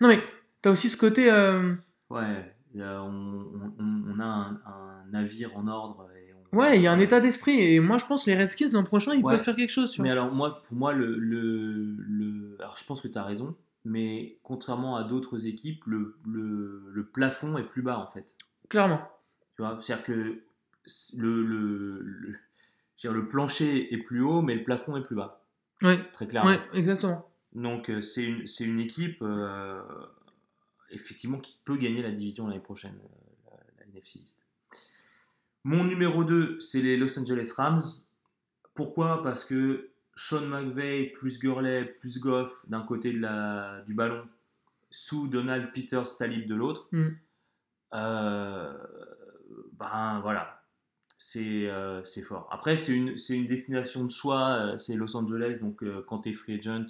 Non, 0.00 0.08
mais 0.08 0.20
t'as 0.62 0.70
aussi 0.70 0.88
ce 0.88 0.96
côté. 0.96 1.30
euh, 1.30 1.74
Ouais, 2.10 2.54
on, 2.76 3.44
on- 3.78 4.20
a 4.20 4.24
un, 4.24 4.60
un 4.66 5.04
navire 5.12 5.56
en 5.56 5.66
ordre. 5.68 6.08
Et 6.16 6.32
on- 6.52 6.56
Ouais, 6.58 6.76
il 6.76 6.82
y 6.82 6.86
a 6.86 6.92
un 6.92 6.98
état 6.98 7.20
d'esprit. 7.20 7.60
Et 7.60 7.80
moi, 7.80 7.98
je 7.98 8.06
pense 8.06 8.24
que 8.24 8.30
les 8.30 8.36
Redskins, 8.36 8.70
l'an 8.72 8.84
prochain, 8.84 9.14
ils 9.14 9.22
Ouais. 9.24 9.34
peuvent 9.34 9.44
faire 9.44 9.56
quelque 9.56 9.70
chose. 9.70 9.90
Tu 9.92 10.02
Mais 10.02 10.10
alors, 10.10 10.32
moi, 10.32 10.62
pour 10.62 10.76
moi, 10.76 10.92
le, 10.92 11.16
le, 11.16 11.94
le- 11.98 12.56
Alors, 12.60 12.76
je 12.78 12.84
pense 12.84 13.00
que 13.00 13.08
tu 13.08 13.18
as 13.18 13.22
raison, 13.24 13.54
mais 13.84 14.38
contrairement 14.42 14.96
à 14.96 15.04
d'autres 15.04 15.46
équipes, 15.46 15.84
le, 15.86 16.16
le, 16.26 16.82
le 16.92 17.06
plafond 17.06 17.56
est 17.58 17.64
plus 17.66 17.82
bas, 17.82 17.98
en 17.98 18.10
fait. 18.10 18.34
Clairement. 18.68 19.00
Tu 19.56 19.62
vois, 19.62 19.78
c'est-à-dire 19.80 20.04
que 20.04 20.42
le, 21.16 21.42
le, 21.42 22.00
le, 22.02 22.36
dire, 22.98 23.28
plancher 23.28 23.92
est 23.92 23.98
plus 23.98 24.20
haut, 24.20 24.42
mais 24.42 24.54
le 24.54 24.62
plafond 24.62 24.96
est 24.96 25.02
plus 25.02 25.16
bas, 25.16 25.44
très 26.12 26.26
clairement. 26.28 26.56
exactement. 26.72 27.30
Donc, 27.52 27.88
euh, 27.88 28.02
c'est 28.02 28.24
une, 28.24 28.46
c'est 28.46 28.64
une 28.64 28.78
équipe, 28.78 29.22
euh, 29.22 29.80
effectivement, 30.90 31.38
qui 31.38 31.58
peut 31.64 31.76
gagner 31.76 32.02
la 32.02 32.12
division 32.12 32.46
l'année 32.46 32.60
prochaine, 32.60 32.98
euh, 33.02 33.56
la, 33.78 33.84
la 33.86 33.90
NFC 33.90 34.18
East. 34.18 34.38
Mon 35.64 35.84
numéro 35.84 36.22
2, 36.22 36.60
c'est 36.60 36.82
les 36.82 36.98
Los 36.98 37.18
Angeles 37.18 37.52
Rams. 37.56 37.82
Pourquoi? 38.74 39.22
Parce 39.22 39.42
que 39.42 39.90
Sean 40.16 40.46
McVay 40.46 41.06
plus 41.06 41.38
Gurley 41.38 41.84
plus 41.84 42.20
Goff 42.20 42.62
d'un 42.68 42.82
côté 42.82 43.12
de 43.12 43.20
la, 43.20 43.82
du 43.86 43.94
ballon, 43.94 44.28
sous 44.90 45.28
Donald 45.28 45.72
Peters 45.72 46.16
Talib 46.16 46.46
de 46.46 46.54
l'autre. 46.54 46.88
Mm. 46.92 47.08
Euh, 47.94 48.72
ben 49.78 50.20
voilà, 50.22 50.62
c'est 51.18 51.68
euh, 51.68 52.02
c'est 52.04 52.22
fort. 52.22 52.48
Après, 52.50 52.76
c'est 52.76 52.94
une, 52.96 53.14
une 53.30 53.46
destination 53.46 54.04
de 54.04 54.10
choix, 54.10 54.48
euh, 54.58 54.78
c'est 54.78 54.94
Los 54.94 55.16
Angeles, 55.16 55.58
donc 55.60 55.82
euh, 55.82 56.02
quand 56.06 56.20
tu 56.20 56.30
es 56.30 56.32
free 56.32 56.58
agent, 56.58 56.86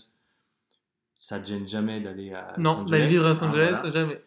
ça 1.14 1.40
te 1.40 1.46
gêne 1.48 1.66
jamais 1.66 2.00
d'aller 2.00 2.32
à 2.34 2.54
Los 2.56 2.62
Non, 2.62 2.70
Angeles. 2.70 2.90
d'aller 2.90 3.08
vivre 3.08 3.26
à 3.26 3.28
Los 3.30 3.42
Angeles, 3.44 3.70
voilà. 3.80 3.90
jamais. 3.92 4.22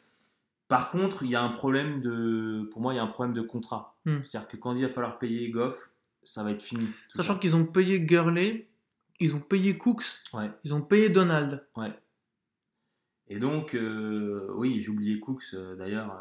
Par 0.67 0.89
contre, 0.91 1.23
il 1.23 1.31
y 1.31 1.35
a 1.35 1.41
un 1.41 1.49
problème 1.49 1.99
de. 2.01 2.67
Pour 2.71 2.81
moi, 2.81 2.93
il 2.93 2.97
y 2.97 2.99
a 2.99 3.03
un 3.03 3.07
problème 3.07 3.33
de 3.33 3.41
contrat. 3.41 3.97
Hmm. 4.05 4.19
C'est-à-dire 4.23 4.47
que 4.47 4.57
quand 4.57 4.75
il 4.75 4.83
va 4.83 4.89
falloir 4.89 5.17
payer 5.17 5.49
Goff, 5.49 5.89
ça 6.23 6.43
va 6.43 6.51
être 6.51 6.61
fini. 6.61 6.87
Sachant 7.15 7.37
qu'ils 7.39 7.55
ont 7.55 7.65
payé 7.65 7.99
Gurley, 8.01 8.67
ils 9.19 9.35
ont 9.35 9.39
payé 9.39 9.77
Cooks, 9.77 10.05
Ouais, 10.33 10.51
ils 10.63 10.73
ont 10.75 10.81
payé 10.81 11.09
Donald. 11.09 11.65
ouais. 11.75 11.91
Et 13.31 13.37
donc, 13.39 13.75
euh, 13.75 14.47
oui, 14.55 14.81
j'ai 14.81 14.89
oublié 14.89 15.19
Cooks 15.19 15.55
d'ailleurs, 15.77 16.19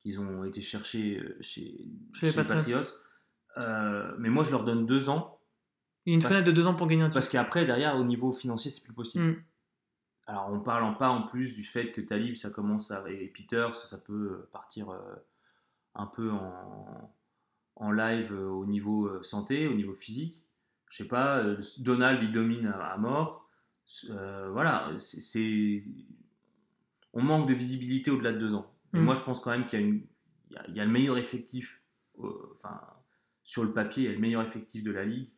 qu'ils 0.00 0.20
ont 0.20 0.44
été 0.44 0.60
chercher 0.60 1.18
euh, 1.18 1.36
chez, 1.40 1.88
Chez 2.12 2.26
les 2.26 2.32
chez 2.32 2.42
les 2.42 2.48
Patriots. 2.48 2.82
Euh, 3.56 4.14
mais 4.18 4.28
moi, 4.28 4.44
je 4.44 4.50
leur 4.50 4.64
donne 4.64 4.86
deux 4.86 5.08
ans, 5.08 5.40
Il 6.06 6.12
y 6.12 6.14
a 6.14 6.16
une 6.16 6.22
fenêtre 6.22 6.46
de 6.46 6.52
deux 6.52 6.66
ans 6.66 6.74
pour 6.74 6.86
gagner 6.86 7.02
un 7.02 7.06
titre. 7.06 7.14
parce 7.14 7.28
qu'après, 7.28 7.64
derrière, 7.64 7.96
au 7.96 8.04
niveau 8.04 8.32
financier, 8.32 8.70
c'est 8.70 8.82
plus 8.82 8.92
possible. 8.92 9.24
Mm. 9.24 9.44
Alors, 10.26 10.46
en 10.46 10.60
parlant 10.60 10.94
pas 10.94 11.10
en 11.10 11.22
plus 11.22 11.54
du 11.54 11.64
fait 11.64 11.92
que 11.92 12.00
Talib, 12.00 12.36
ça 12.36 12.50
commence 12.50 12.90
à. 12.90 13.04
et 13.10 13.28
Peters, 13.28 13.74
ça 13.74 13.98
peut 13.98 14.48
partir 14.52 14.90
euh, 14.90 15.00
un 15.94 16.06
peu 16.06 16.30
en, 16.30 17.12
en 17.76 17.90
live 17.90 18.32
au 18.32 18.64
niveau 18.66 19.22
santé, 19.22 19.66
au 19.66 19.74
niveau 19.74 19.94
physique. 19.94 20.44
Je 20.90 20.98
sais 20.98 21.08
pas, 21.08 21.44
Donald, 21.78 22.22
il 22.22 22.32
domine 22.32 22.66
à, 22.66 22.96
mort. 22.96 23.48
Euh, 24.10 24.50
voilà, 24.50 24.90
c'est. 24.96 25.82
On 27.12 27.22
manque 27.22 27.48
de 27.48 27.54
visibilité 27.54 28.10
au-delà 28.10 28.32
de 28.32 28.38
deux 28.38 28.54
ans. 28.54 28.72
Et 28.94 28.98
Mm. 28.98 29.04
moi, 29.04 29.14
je 29.14 29.20
pense 29.20 29.40
quand 29.40 29.50
même 29.50 29.66
qu'il 29.66 29.80
y, 29.80 29.82
a 29.82 29.86
une- 29.86 30.02
il 30.50 30.54
y 30.54 30.58
a- 30.58 30.64
il 30.68 30.76
y 30.76 30.80
a 30.80 30.84
le 30.84 30.90
meilleur 30.90 31.16
effectif, 31.18 31.82
euh, 32.22 32.28
enfin, 32.56 32.80
sur 33.44 33.64
le 33.64 33.72
papier, 33.72 34.02
il 34.04 34.06
y 34.06 34.08
a 34.08 34.12
le 34.12 34.18
meilleur 34.18 34.42
effectif 34.42 34.82
de 34.82 34.90
la 34.90 35.04
ligue 35.04 35.28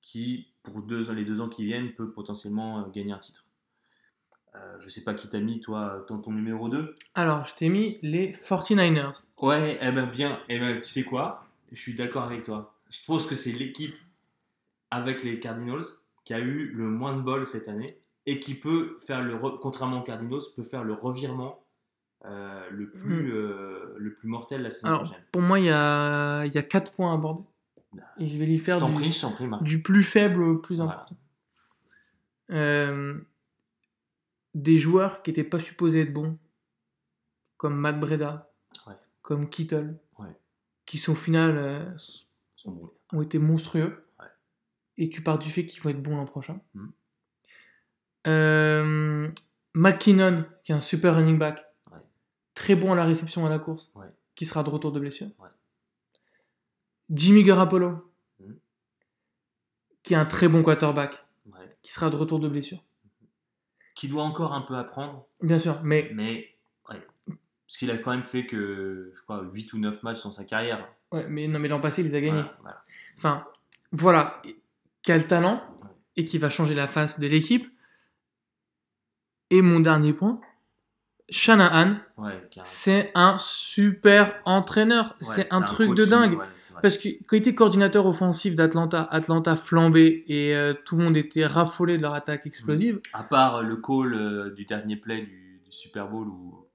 qui, 0.00 0.48
pour 0.62 0.82
deux, 0.82 1.10
les 1.12 1.24
deux 1.24 1.40
ans 1.40 1.48
qui 1.48 1.64
viennent, 1.64 1.92
peut 1.94 2.10
potentiellement 2.12 2.80
euh, 2.80 2.88
gagner 2.90 3.12
un 3.12 3.18
titre. 3.18 3.44
Euh, 4.56 4.76
je 4.80 4.88
sais 4.88 5.04
pas 5.04 5.14
qui 5.14 5.28
t'a 5.28 5.40
mis, 5.40 5.60
toi, 5.60 6.04
ton, 6.08 6.18
ton 6.18 6.32
numéro 6.32 6.68
2. 6.68 6.94
Alors, 7.14 7.44
je 7.44 7.54
t'ai 7.54 7.68
mis 7.68 7.98
les 8.02 8.32
49ers. 8.32 9.12
Ouais, 9.40 9.78
eh 9.80 9.92
ben 9.92 10.06
bien, 10.06 10.40
eh 10.48 10.58
ben, 10.58 10.80
tu 10.80 10.88
sais 10.88 11.04
quoi? 11.04 11.46
Je 11.70 11.78
suis 11.80 11.94
d'accord 11.94 12.24
avec 12.24 12.42
toi. 12.42 12.74
Je 12.90 12.98
pense 13.06 13.26
que 13.26 13.34
c'est 13.36 13.52
l'équipe 13.52 13.94
avec 14.90 15.22
les 15.22 15.38
Cardinals 15.38 15.84
qui 16.24 16.34
a 16.34 16.40
eu 16.40 16.66
le 16.72 16.90
moins 16.90 17.14
de 17.16 17.20
bol 17.22 17.46
cette 17.46 17.68
année 17.68 17.96
et 18.26 18.40
qui 18.40 18.54
peut 18.54 18.96
faire 18.98 19.22
le, 19.22 19.34
re- 19.34 19.58
contrairement 19.60 20.00
aux 20.00 20.04
Cardinals, 20.04 20.40
peut 20.56 20.64
faire 20.64 20.82
le 20.82 20.94
revirement 20.94 21.64
euh, 22.26 22.68
le, 22.70 22.90
plus, 22.90 23.22
Mm. 23.24 23.30
euh, 23.30 23.94
le 23.98 24.14
plus 24.14 24.28
mortel 24.28 24.62
la 24.62 24.70
saison 24.70 24.88
Alors, 24.88 25.02
prochaine. 25.04 25.22
pour 25.32 25.42
moi, 25.42 25.58
il 25.58 25.66
y 25.66 25.70
a, 25.70 26.44
il 26.44 26.52
y 26.54 26.58
a 26.58 26.62
4 26.62 26.92
points 26.92 27.10
à 27.12 27.14
aborder. 27.14 27.44
Et 28.18 28.28
je 28.28 28.38
vais 28.38 28.46
les 28.46 28.58
faire 28.58 28.78
du, 28.84 28.92
prie, 28.92 29.10
prie, 29.10 29.78
plus 29.78 30.04
faible 30.04 30.42
au 30.42 30.58
plus 30.58 30.76
Voilà. 30.76 30.92
important. 30.92 31.16
Euh, 32.50 33.18
des 34.54 34.76
joueurs 34.76 35.22
qui 35.22 35.30
n'étaient 35.30 35.44
pas 35.44 35.58
supposés 35.60 36.02
être 36.02 36.12
bons, 36.12 36.38
comme 37.56 37.74
Matt 37.76 37.98
Breda, 37.98 38.52
Ouais. 38.86 38.94
comme 39.22 39.48
Kittle, 39.48 39.96
Ouais. 40.18 40.28
qui 40.86 40.98
sont 40.98 41.12
au 41.12 41.16
final 41.16 41.92
Ils 41.96 41.98
sont 42.54 42.70
bons. 42.72 42.92
ont 43.12 43.22
été 43.22 43.38
monstrueux. 43.38 44.04
Ouais. 44.20 44.26
Et 44.98 45.08
tu 45.08 45.22
pars 45.22 45.38
du 45.38 45.50
fait 45.50 45.66
qu'ils 45.66 45.82
vont 45.82 45.90
être 45.90 46.02
bons 46.02 46.16
l'an 46.16 46.26
prochain. 46.26 46.60
Euh, 48.26 49.28
McKinnon, 49.74 50.44
qui 50.64 50.72
est 50.72 50.74
un 50.74 50.80
super 50.80 51.14
running 51.16 51.38
back. 51.38 51.64
Très 52.60 52.74
bon 52.76 52.92
à 52.92 52.94
la 52.96 53.04
réception 53.06 53.46
à 53.46 53.48
la 53.48 53.58
course, 53.58 53.90
Ouais. 53.94 54.06
qui 54.34 54.44
sera 54.44 54.62
de 54.62 54.68
retour 54.68 54.92
de 54.92 55.00
blessure. 55.00 55.28
Ouais. 55.38 55.48
Jimmy 57.08 57.42
Garoppolo, 57.42 58.12
Mhm. 58.38 58.58
qui 60.02 60.12
est 60.12 60.16
un 60.18 60.26
très 60.26 60.46
bon 60.48 60.62
quarterback, 60.62 61.24
Ouais. 61.46 61.70
qui 61.82 61.90
sera 61.92 62.10
de 62.10 62.16
retour 62.16 62.38
de 62.38 62.48
blessure. 62.48 62.84
Qui 63.94 64.08
doit 64.08 64.22
encore 64.24 64.52
un 64.52 64.60
peu 64.60 64.76
apprendre, 64.76 65.26
Bien 65.42 65.58
sûr, 65.58 65.80
mais 65.82 66.10
mais. 66.14 66.46
Parce 67.66 67.78
qu'il 67.78 67.90
a 67.92 67.98
quand 67.98 68.10
même 68.10 68.24
fait 68.24 68.46
que, 68.46 69.12
je 69.14 69.22
crois, 69.22 69.42
8 69.54 69.72
ou 69.74 69.78
9 69.78 70.02
matchs 70.02 70.24
dans 70.24 70.32
sa 70.32 70.42
carrière. 70.44 70.92
Ouais, 71.12 71.28
mais 71.28 71.46
non, 71.46 71.60
mais 71.60 71.68
l'an 71.68 71.80
passé, 71.80 72.02
il 72.02 72.08
les 72.08 72.14
a 72.16 72.20
gagnés. 72.20 72.42
Voilà, 72.42 72.58
voilà. 72.62 72.84
Enfin, 73.16 73.46
voilà, 73.92 74.42
qui 75.02 75.12
a 75.12 75.16
le 75.16 75.24
talent 75.28 75.62
et 76.16 76.24
qui 76.24 76.36
va 76.38 76.50
changer 76.50 76.74
la 76.74 76.88
face 76.88 77.20
de 77.20 77.28
l'équipe. 77.28 77.72
Et 79.50 79.62
mon 79.62 79.78
dernier 79.78 80.12
point, 80.12 80.40
Shanahan, 81.30 81.96
Ouais, 82.18 82.32
c'est 82.64 83.10
un 83.14 83.36
super 83.38 84.34
entraîneur. 84.44 85.16
Ouais, 85.20 85.26
c'est 85.34 85.52
un 85.54 85.62
truc 85.62 85.90
de 85.90 85.94
coaching, 86.04 86.10
dingue. 86.10 86.38
ouais. 86.38 86.44
Parce 86.82 86.98
que 86.98 87.08
quand 87.26 87.36
il 87.36 87.38
était 87.38 87.54
coordinateur 87.54 88.04
offensif 88.06 88.54
d'Atlanta, 88.54 89.08
Atlanta 89.10 89.56
flambait 89.56 90.24
et 90.28 90.54
euh, 90.54 90.74
tout 90.84 90.96
le 90.98 91.04
monde 91.04 91.16
était 91.16 91.46
raffolé 91.46 91.96
de 91.96 92.02
leur 92.02 92.14
attaque 92.14 92.46
explosive. 92.46 93.00
À 93.12 93.22
part 93.22 93.56
euh, 93.56 93.62
le 93.62 93.76
call 93.76 94.14
euh, 94.14 94.50
du 94.52 94.64
dernier 94.66 94.96
play 94.96 95.22
du, 95.22 95.60
du 95.64 95.72
Super 95.72 96.08
Bowl 96.08 96.28
où, 96.28 96.66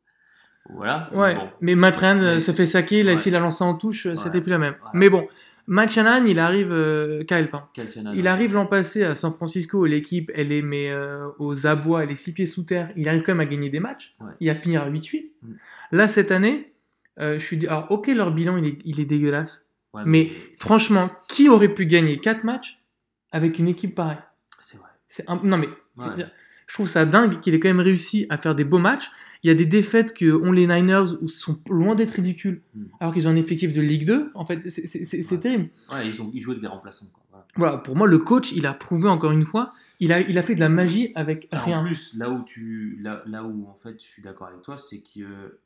voilà. 0.70 1.10
Ouais, 1.14 1.36
Bon, 1.36 1.50
mais 1.62 1.76
Matt 1.76 1.98
Ryan 1.98 2.18
euh, 2.18 2.34
Mais- 2.36 2.40
se 2.40 2.52
fait 2.52 2.66
saquer, 2.66 3.04
là, 3.04 3.16
s'il 3.18 3.36
a 3.36 3.40
lancé 3.40 3.64
en 3.64 3.76
touche, 3.76 4.08
c'était 4.16 4.42
plus 4.42 4.50
la 4.52 4.58
même. 4.58 4.76
Voilà. 4.80 4.92
Mais 4.96 5.10
bon, 5.10 5.28
Matt 5.68 5.92
Shanahan, 5.92 6.26
il 6.26 6.38
arrive, 6.40 6.72
euh, 6.72 7.24
Kyle, 7.24 7.50
Shanahan. 7.92 8.14
Il 8.16 8.28
arrive 8.28 8.54
l'an 8.54 8.66
passé 8.68 9.04
à 9.04 9.16
San 9.16 9.34
Francisco, 9.34 9.86
et 9.86 9.90
l'équipe, 9.90 10.32
elle 10.36 10.52
est 10.52 10.62
mais, 10.62 10.90
euh, 10.92 11.28
aux 11.40 11.66
abois, 11.66 12.04
elle 12.04 12.12
est 12.12 12.16
six 12.16 12.34
pieds 12.34 12.46
sous 12.46 12.64
terre. 12.64 12.92
Il 12.96 13.10
arrive 13.10 13.24
quand 13.24 13.34
même 13.34 13.40
à 13.48 13.50
gagner 13.50 13.70
des 13.70 13.80
matchs. 13.80 14.16
Ouais. 14.20 14.32
Il 14.40 14.48
va 14.48 14.56
finir 14.56 14.84
à 14.84 14.90
8-8. 14.90 15.32
Mm. 15.42 15.54
Là, 15.92 16.08
cette 16.08 16.32
année, 16.32 16.74
euh, 17.20 17.40
je 17.40 17.46
suis. 17.46 17.66
Alors, 17.68 17.88
ok, 17.92 18.08
leur 18.08 18.32
bilan, 18.32 18.58
il 18.58 18.66
est, 18.68 18.78
il 18.86 19.00
est 19.00 19.06
dégueulasse. 19.06 19.66
Ouais, 19.94 20.04
mais- 20.06 20.32
Franchement, 20.58 21.10
qui 21.30 21.50
aurait 21.50 21.74
pu 21.74 21.86
gagner 21.86 22.20
4 22.20 22.44
matchs 22.44 22.84
avec 23.32 23.58
une 23.60 23.68
équipe 23.68 23.96
pareille? 23.96 24.18
C'est 24.60 24.78
vrai. 24.78 24.90
Un- 25.28 25.40
Non, 25.44 25.58
mais 25.58 25.68
Ouais. 25.98 26.26
Je 26.68 26.74
trouve 26.74 26.88
ça 26.90 27.06
dingue 27.06 27.40
qu'il 27.40 27.54
ait 27.54 27.60
quand 27.60 27.70
même 27.70 27.80
réussi 27.80 28.26
à 28.30 28.38
faire 28.38 28.56
des 28.56 28.64
beaux 28.64 28.80
matchs. 28.80 29.10
Il 29.44 29.48
y 29.48 29.52
a 29.52 29.54
des 29.56 29.66
défaites 29.68 30.14
que 30.14 30.26
ont 30.34 30.52
les 30.52 30.66
Niners 30.66 31.12
où 31.22 31.28
sont 31.28 31.60
loin 31.70 31.94
d'être 31.94 32.12
ridicules, 32.12 32.64
Mm. 32.74 32.84
alors 33.00 33.14
qu'ils 33.14 33.28
ont 33.28 33.32
un 33.32 33.36
effectif 33.36 33.72
de 33.74 33.82
Ligue 33.82 34.06
2. 34.06 34.32
En 34.34 34.46
fait, 34.46 34.68
c'est- 34.70 35.32
Ouais. 35.32 35.38
terrible. 35.40 35.70
Ouais, 35.92 36.08
ils, 36.08 36.20
ont, 36.22 36.32
ils 36.34 36.40
jouaient 36.40 36.56
des 36.60 36.66
remplaçants. 36.68 37.06
Quoi. 37.14 37.24
Voilà. 37.30 37.46
Voilà, 37.56 37.78
pour 37.78 37.96
moi, 37.96 38.08
le 38.08 38.18
coach, 38.18 38.52
il 38.54 38.66
a 38.66 38.74
prouvé 38.74 39.08
encore 39.08 39.32
une 39.32 39.44
fois, 39.44 39.72
il 40.00 40.12
a, 40.12 40.20
il 40.22 40.38
a 40.40 40.42
fait 40.42 40.56
de 40.56 40.60
la 40.60 40.70
magie 40.70 41.12
avec 41.16 41.48
Alors, 41.52 41.66
rien. 41.66 41.82
En 41.82 41.86
plus, 41.86 42.16
là 42.18 42.32
où, 42.32 42.44
tu, 42.44 42.98
là, 43.02 43.22
là 43.28 43.44
où 43.44 43.68
en 43.70 43.76
fait 43.76 43.96
je 44.02 44.06
suis 44.06 44.22
d'accord 44.24 44.48
avec 44.48 44.62
toi, 44.64 44.78
c'est 44.80 45.02
que 45.02 45.20
euh, 45.22 45.62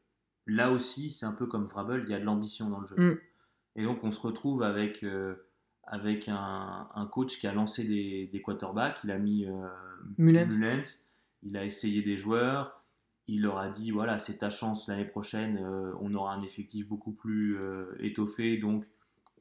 là 0.45 0.71
aussi, 0.71 1.09
c'est 1.09 1.25
un 1.25 1.31
peu 1.31 1.45
comme 1.47 1.67
Frabel, 1.67 2.03
il 2.05 2.11
y 2.11 2.13
a 2.13 2.19
de 2.19 2.25
l'ambition 2.25 2.69
dans 2.69 2.79
le 2.81 2.87
jeu. 2.87 2.95
Mm. 2.97 3.17
Et 3.77 3.83
donc 3.83 4.03
on 4.03 4.11
se 4.11 4.19
retrouve 4.19 4.61
avec, 4.63 5.03
euh, 5.03 5.35
avec 5.91 6.27
un, 6.29 6.87
un 6.93 7.05
coach 7.07 7.39
qui 7.39 7.47
a 7.47 7.53
lancé 7.53 7.83
des, 7.83 8.27
des 8.31 8.41
quarterbacks, 8.41 8.99
il 9.03 9.11
a 9.11 9.17
mis 9.17 9.45
euh, 9.45 9.67
Mullens. 10.53 11.09
il 11.43 11.57
a 11.57 11.65
essayé 11.65 12.01
des 12.03 12.15
joueurs, 12.15 12.83
il 13.27 13.41
leur 13.41 13.57
a 13.57 13.69
dit 13.69 13.91
voilà, 13.91 14.19
c'est 14.19 14.37
ta 14.37 14.49
chance 14.49 14.87
l'année 14.87 15.05
prochaine, 15.05 15.57
euh, 15.57 15.93
on 15.99 16.13
aura 16.13 16.33
un 16.33 16.43
effectif 16.43 16.87
beaucoup 16.87 17.11
plus 17.11 17.57
euh, 17.57 17.95
étoffé, 17.99 18.57
donc 18.57 18.85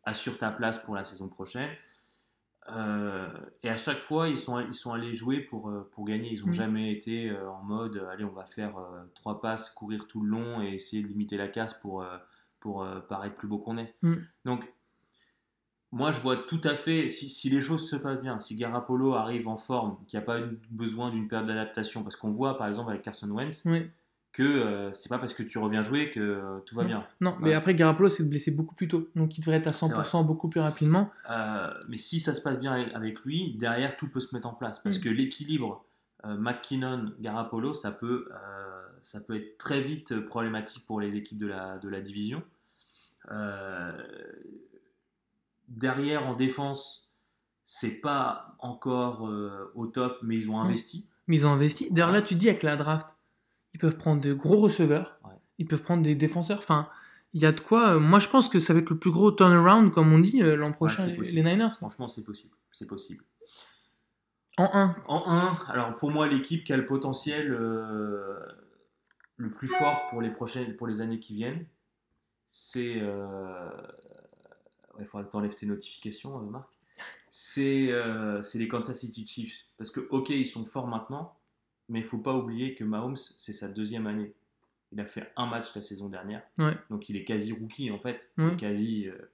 assure 0.05 0.39
ta 0.39 0.51
place 0.51 0.79
pour 0.79 0.95
la 0.95 1.05
saison 1.05 1.29
prochaine. 1.29 1.71
Euh, 2.71 3.29
et 3.63 3.71
à 3.71 3.79
chaque 3.79 3.99
fois, 4.01 4.29
ils 4.29 4.37
sont, 4.37 4.61
ils 4.61 4.75
sont 4.75 4.93
allés 4.93 5.15
jouer 5.15 5.41
pour, 5.41 5.73
pour 5.91 6.05
gagner. 6.05 6.33
Ils 6.33 6.41
n'ont 6.43 6.49
Mm. 6.49 6.53
jamais 6.53 6.93
été 6.93 7.31
en 7.33 7.63
mode 7.63 8.07
allez, 8.11 8.25
on 8.25 8.33
va 8.33 8.45
faire 8.47 8.75
trois 9.15 9.41
passes, 9.41 9.71
courir 9.71 10.07
tout 10.07 10.23
le 10.23 10.29
long 10.31 10.61
et 10.63 10.75
essayer 10.75 11.03
de 11.03 11.09
limiter 11.09 11.37
la 11.39 11.49
casse 11.49 11.73
pour, 11.75 12.05
pour 12.61 12.87
paraître 13.09 13.37
plus 13.37 13.49
beau 13.49 13.59
qu'on 13.59 13.79
est. 13.79 13.95
Mm. 14.03 14.17
Donc, 14.45 14.71
moi, 15.93 16.13
je 16.13 16.21
vois 16.21 16.37
tout 16.37 16.61
à 16.65 16.75
fait, 16.75 17.09
si, 17.09 17.29
si 17.31 17.49
les 17.51 17.61
choses 17.61 17.89
se 17.89 17.97
passent 17.97 18.21
bien, 18.21 18.39
si 18.41 18.57
Garapolo 18.57 19.15
arrive 19.15 19.49
en 19.49 19.57
forme, 19.57 19.97
qu'il 20.07 20.19
n'y 20.19 20.23
a 20.23 20.27
pas 20.27 20.39
besoin 20.71 21.11
d'une 21.11 21.29
période 21.29 21.47
d'adaptation, 21.49 22.03
parce 22.03 22.15
qu'on 22.17 22.31
voit 22.31 22.59
par 22.59 22.69
exemple 22.69 22.91
avec 22.91 23.03
Carson 23.03 23.29
Wentz 23.31 23.63
Oui. 23.65 23.89
que 24.33 24.43
euh, 24.43 24.93
c'est 24.93 25.09
pas 25.09 25.19
parce 25.19 25.33
que 25.33 25.43
tu 25.43 25.57
reviens 25.59 25.81
jouer 25.83 26.11
que 26.11 26.21
euh, 26.21 26.59
tout 26.67 26.75
va 26.77 26.85
bien. 26.85 27.07
Non, 27.23 27.37
mais 27.41 27.55
après, 27.55 27.75
Garoppolo 27.75 28.09
s'est 28.11 28.25
blessé 28.25 28.51
beaucoup 28.51 28.75
plus 28.75 28.87
tôt, 28.89 29.09
donc 29.17 29.39
il 29.39 29.41
devrait 29.41 29.57
être 29.57 29.67
à 29.69 29.71
100% 29.71 30.27
beaucoup 30.27 30.49
plus 30.49 30.61
rapidement. 30.61 31.11
Euh, 31.31 31.73
mais 31.89 31.97
si 31.97 32.21
ça 32.21 32.35
se 32.35 32.43
passe 32.43 32.59
bien 32.59 32.73
avec- 32.95 33.21
lui, 33.25 33.57
derrière 33.59 33.97
tout 33.97 34.09
peut 34.11 34.21
se 34.21 34.35
mettre 34.35 34.47
en 34.49 34.55
place. 34.55 34.79
Parce 34.81 34.99
Mm. 34.99 35.03
que 35.03 35.09
l'équilibre 35.09 35.85
euh, 36.27 36.37
McKinnon-Garapolo, 36.37 37.73
ça, 37.75 37.93
peut, 37.93 38.29
ça 39.03 39.21
peut 39.21 39.37
être 39.37 39.57
très 39.57 39.81
vite 39.81 40.21
problématique 40.27 40.85
pour 40.87 41.01
les 41.01 41.17
équipes 41.17 41.39
de 41.39 41.47
la, 41.47 41.79
de 41.79 41.89
la 41.89 42.01
division. 42.03 42.43
Euh, 43.31 43.93
derrière, 45.69 46.27
en 46.27 46.35
défense, 46.35 47.11
c'est 47.65 48.01
pas 48.01 48.57
encore 48.59 49.29
euh, 49.29 49.71
au 49.75 49.87
top, 49.87 50.19
mais 50.23 50.37
ils 50.37 50.51
ont 50.51 50.61
investi. 50.61 51.09
Mais 51.27 51.37
ils 51.37 51.47
ont 51.47 51.53
investi. 51.53 51.89
D'ailleurs, 51.91 52.13
là, 52.13 52.23
tu 52.23 52.35
dis 52.35 52.49
avec 52.49 52.63
la 52.63 52.77
draft, 52.77 53.09
ils 53.75 53.81
peuvent 53.81 53.97
prendre 53.97 54.23
de 54.23 54.33
gros 54.33 54.59
receveurs, 54.59 55.19
Ouais. 55.25 55.35
ils 55.59 55.67
peuvent 55.67 55.83
prendre 55.83 56.03
des 56.03 56.15
défenseurs. 56.15 56.59
Enfin, 56.59 56.89
il 57.35 57.43
y 57.43 57.47
a 57.47 57.53
de 57.53 57.61
quoi. 57.61 57.97
euh, 57.97 58.01
Moi, 58.01 58.19
je 58.19 58.29
pense 58.29 58.49
que 58.49 58.59
ça 58.59 58.73
va 58.73 58.81
être 58.81 58.91
le 58.91 58.99
plus 58.99 59.11
gros 59.11 59.31
turnaround, 59.31 59.93
comme 59.93 60.13
on 60.13 60.19
dit, 60.19 60.43
euh, 60.43 60.57
l'an 60.57 60.73
prochain, 60.73 61.07
les- 61.07 61.43
Niners. 61.43 61.71
Franchement, 61.77 62.09
c'est 62.09 62.25
possible. 62.25 62.55
C'est 62.73 62.87
possible. 62.87 63.25
En 64.57 64.69
1. 64.73 64.97
En 65.07 65.31
1, 65.31 65.57
alors 65.69 65.95
pour 65.95 66.11
moi, 66.11 66.27
l'équipe 66.27 66.65
qui 66.65 66.73
a 66.73 66.77
le 66.77 66.87
potentiel 66.87 67.47
le 67.49 69.51
plus 69.51 69.69
fort 69.69 70.07
pour 70.11 70.21
les, 70.21 70.31
prochaines, 70.31 70.75
pour 70.75 70.89
les 70.89 71.01
années 71.01 71.21
qui 71.21 71.35
viennent, 71.35 71.65
c'est. 72.49 73.01
Il 74.99 75.05
faudra 75.07 75.25
que 75.27 75.31
tu 75.31 75.37
enlèves 75.37 75.55
tes 75.55 75.67
notifications, 75.67 76.39
euh, 76.39 76.43
Marc. 76.43 76.69
C'est 77.31 77.93
euh, 77.93 78.43
c'est 78.43 78.59
les 78.59 78.69
Kansas 78.69 78.99
City 78.99 79.27
Chiefs. 79.27 79.67
Parce 79.77 79.91
que, 79.91 80.01
ok, 80.11 80.31
ils 80.31 80.47
sont 80.47 80.65
forts 80.65 80.87
maintenant, 80.89 81.37
mais 81.89 82.01
il 82.01 82.05
faut 82.05 82.19
pas 82.19 82.35
oublier 82.35 82.75
que 82.75 82.85
Mahomes, 82.85 83.17
c'est 83.37 83.53
sa 83.53 83.69
deuxième 83.69 84.07
année. 84.07 84.33
Il 84.93 85.01
a 85.01 85.07
fait 85.07 85.31
un 85.37 85.47
match 85.47 85.75
la 85.77 85.83
saison 85.83 86.09
dernière. 86.09 86.43
Ouais. 86.59 86.77
Donc 86.91 87.09
il 87.11 87.17
est 87.17 87.25
quasi 87.25 87.53
rookie 87.53 87.91
en 87.91 87.99
fait. 87.99 88.31
Il 88.39 88.45
Ouais. 88.45 88.53
est 88.53 88.57
quasi. 88.57 89.07
euh, 89.09 89.31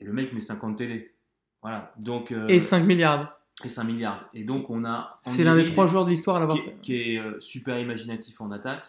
Et 0.00 0.04
le 0.04 0.12
mec 0.12 0.32
met 0.32 0.40
50 0.40 0.76
télé. 0.78 1.14
Voilà. 1.60 1.92
Donc, 1.98 2.32
euh, 2.32 2.48
Et 2.48 2.58
5 2.58 2.80
milliards. 2.84 3.38
et 3.62 3.68
5 3.68 3.84
milliards. 3.84 4.28
Et 4.34 4.42
donc 4.42 4.70
on 4.70 4.84
a. 4.86 5.20
C'est 5.22 5.44
l'un 5.44 5.54
des 5.54 5.66
trois 5.66 5.86
joueurs 5.86 6.04
de 6.06 6.10
l'histoire 6.10 6.38
à 6.38 6.40
l'avoir 6.40 6.56
qui, 6.58 6.64
fait. 6.64 6.70
est- 6.70 6.80
qui 6.80 6.94
est 6.94 7.18
euh, 7.18 7.38
super 7.38 7.78
imaginatif 7.78 8.40
en 8.40 8.50
attaque. 8.50 8.86